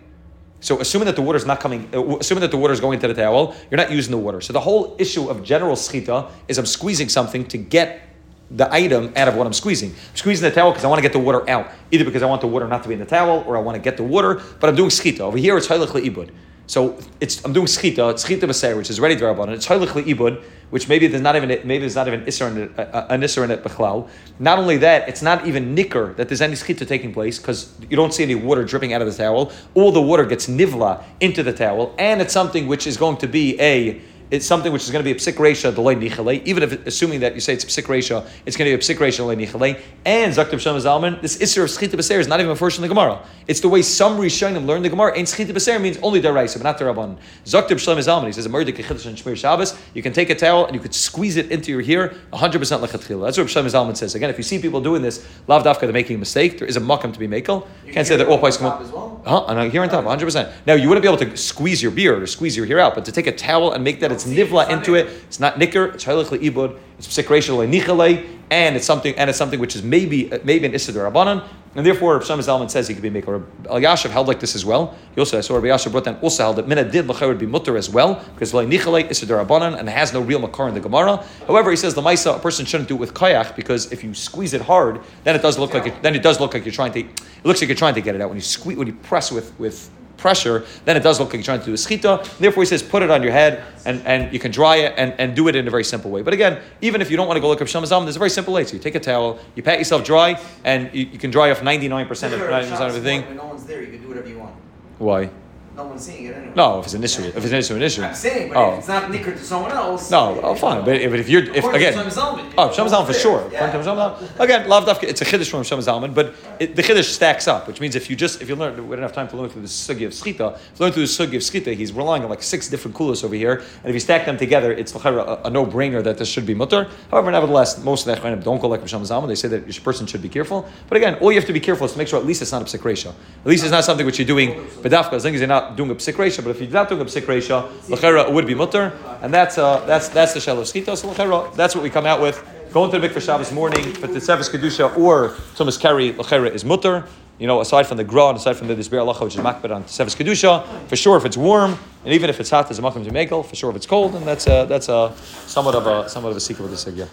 [0.60, 2.98] So, assuming that the water is not coming, uh, assuming that the water is going
[3.00, 4.40] to the towel, you're not using the water.
[4.40, 8.02] So, the whole issue of general schita is I'm squeezing something to get
[8.50, 9.90] the item out of what I'm squeezing.
[9.90, 12.26] I'm squeezing the towel because I want to get the water out, either because I
[12.26, 14.04] want the water not to be in the towel or I want to get the
[14.04, 15.20] water, but I'm doing schita.
[15.20, 16.30] Over here it's haylech ibud.
[16.68, 20.02] So it's I'm doing schita, it's schita b'seir, which is ready to rabban, it's haylech
[20.04, 23.20] ibud, which maybe there's not even maybe there's not even isser in it, uh, an
[23.22, 24.08] isser in it b'chlal.
[24.40, 27.96] Not only that, it's not even nicker that there's any schita taking place because you
[27.96, 29.52] don't see any water dripping out of the towel.
[29.74, 33.28] All the water gets nivla into the towel, and it's something which is going to
[33.28, 36.62] be a it's something which is going to be a psik ratio delay nichale, even
[36.62, 38.98] if assuming that you say it's a psik ratio, it's going to be a psik
[38.98, 39.80] ratio delay nichale.
[40.04, 42.82] And Zaktiv Shem Zalman, this isser of schita b'ser is not even a first in
[42.82, 43.24] the Gemara.
[43.46, 45.16] It's the way some Rishonim learn the Gemara.
[45.16, 47.18] And schita b'ser means only the deraisa, but not the derabban.
[47.44, 49.78] Zaktiv Shem Zalman, he says a murder kechidish and shmir Shabbos.
[49.94, 52.82] You can take a towel and you could squeeze it into your hair 100 percent
[52.82, 53.26] lechatchila.
[53.26, 54.14] That's what Shem Zalman says.
[54.14, 56.58] Again, if you see people doing this, lav dafka, they're making a mistake.
[56.58, 57.66] There is a makam to be makel.
[57.86, 58.92] You can't say that all places come up.
[58.92, 59.22] Well?
[59.24, 59.44] Huh?
[59.46, 60.24] And here on top, 100.
[60.24, 62.94] percent Now you wouldn't be able to squeeze your beard or squeeze your hair out,
[62.94, 65.06] but to take a towel and make that it's nivla into it.
[65.28, 65.86] It's not nicker.
[65.86, 66.78] It's halich leibud.
[66.98, 70.74] It's psikration nichalei, and it's something and it's something which is maybe uh, maybe an
[70.74, 71.46] issa rabbanon.
[71.76, 73.44] And therefore, Rav Shlomo Zalman says he could be maker.
[73.64, 74.96] Elyashiv held like this as well.
[75.14, 77.38] He also, I saw Rabbi Yashav brought down also held that Mina did Lachar would
[77.38, 80.68] be mutter as well, because Lai Nichalei is a Darabanan and has no real Makar
[80.68, 81.22] in the Gemara.
[81.46, 84.14] However, he says the Maisa, a person shouldn't do it with Kayach, because if you
[84.14, 86.72] squeeze it hard, then it does look like it, then it does look like you're
[86.72, 88.30] trying to, it looks like you're trying to get it out.
[88.30, 91.42] When you squeeze, when you press with, with pressure, then it does look like you're
[91.42, 92.24] trying to do a schita.
[92.38, 95.14] Therefore, he says put it on your head and, and you can dry it and,
[95.18, 96.22] and do it in a very simple way.
[96.22, 98.30] But again, even if you don't want to go look up Shamazam, there's a very
[98.30, 98.64] simple way.
[98.64, 101.60] So you take a towel, you pat yourself dry, and you, you can dry off
[101.60, 103.20] 99% of, Sure, 99% of everything.
[103.20, 104.54] morning When no one's there, you can do whatever you want.
[104.98, 105.30] Why?
[105.76, 106.52] No one's seeing it anyway.
[106.56, 108.02] No, if it's an issue, if it's an issue, an issue.
[108.02, 108.72] I'm saying, but Oh.
[108.72, 110.10] if it's not nicker to someone else.
[110.10, 110.82] No, oh, fine.
[110.86, 113.50] But if, but if you're, if again, Zalman, oh, Shem Zalman for sure.
[113.50, 117.46] to again, lav dafka, it's a chiddush from Shem Zalman, but it, the chiddush stacks
[117.46, 119.50] up, which means if you just, if you learn, we don't have time to learn
[119.50, 120.54] through the sugi of schita.
[120.54, 123.22] If you learn through the sugi of schita, he's relying on like six different kulas
[123.22, 126.46] over here, and if you stack them together, it's a, a no-brainer that this should
[126.46, 126.88] be mutter.
[127.10, 129.28] However, nevertheless, most of the Echronim don't go like Shem Zalman.
[129.28, 130.66] They say that each person should be careful.
[130.88, 132.52] But again, all you have to be careful is to make sure at least it's
[132.52, 133.10] not a psik ratio.
[133.10, 135.90] At least it's not something which you're doing bedafka, as long as you're not doing
[135.90, 136.16] a psik.
[136.16, 138.92] But if you're not doing a psik ratio, l'chayra would be mutter,
[139.22, 140.96] and that's uh, that's that's the shell of schita.
[140.96, 142.42] So l'chayra, that's what we come out with.
[142.72, 146.64] Going to the mikveh Shabbos morning, but the Sevis Kedusha or Thomas Kerry l'chayra is
[146.64, 147.04] mutter.
[147.38, 149.74] You know, aside from the gra and aside from the disber alacha, which is makbet
[149.74, 152.82] on Sevis Kedusha, for sure if it's warm and even if it's hot, there's a
[152.82, 153.42] makom to.
[153.42, 155.12] For sure if it's cold, and that's a, that's a
[155.46, 157.08] somewhat of a somewhat of a secret with the sigya.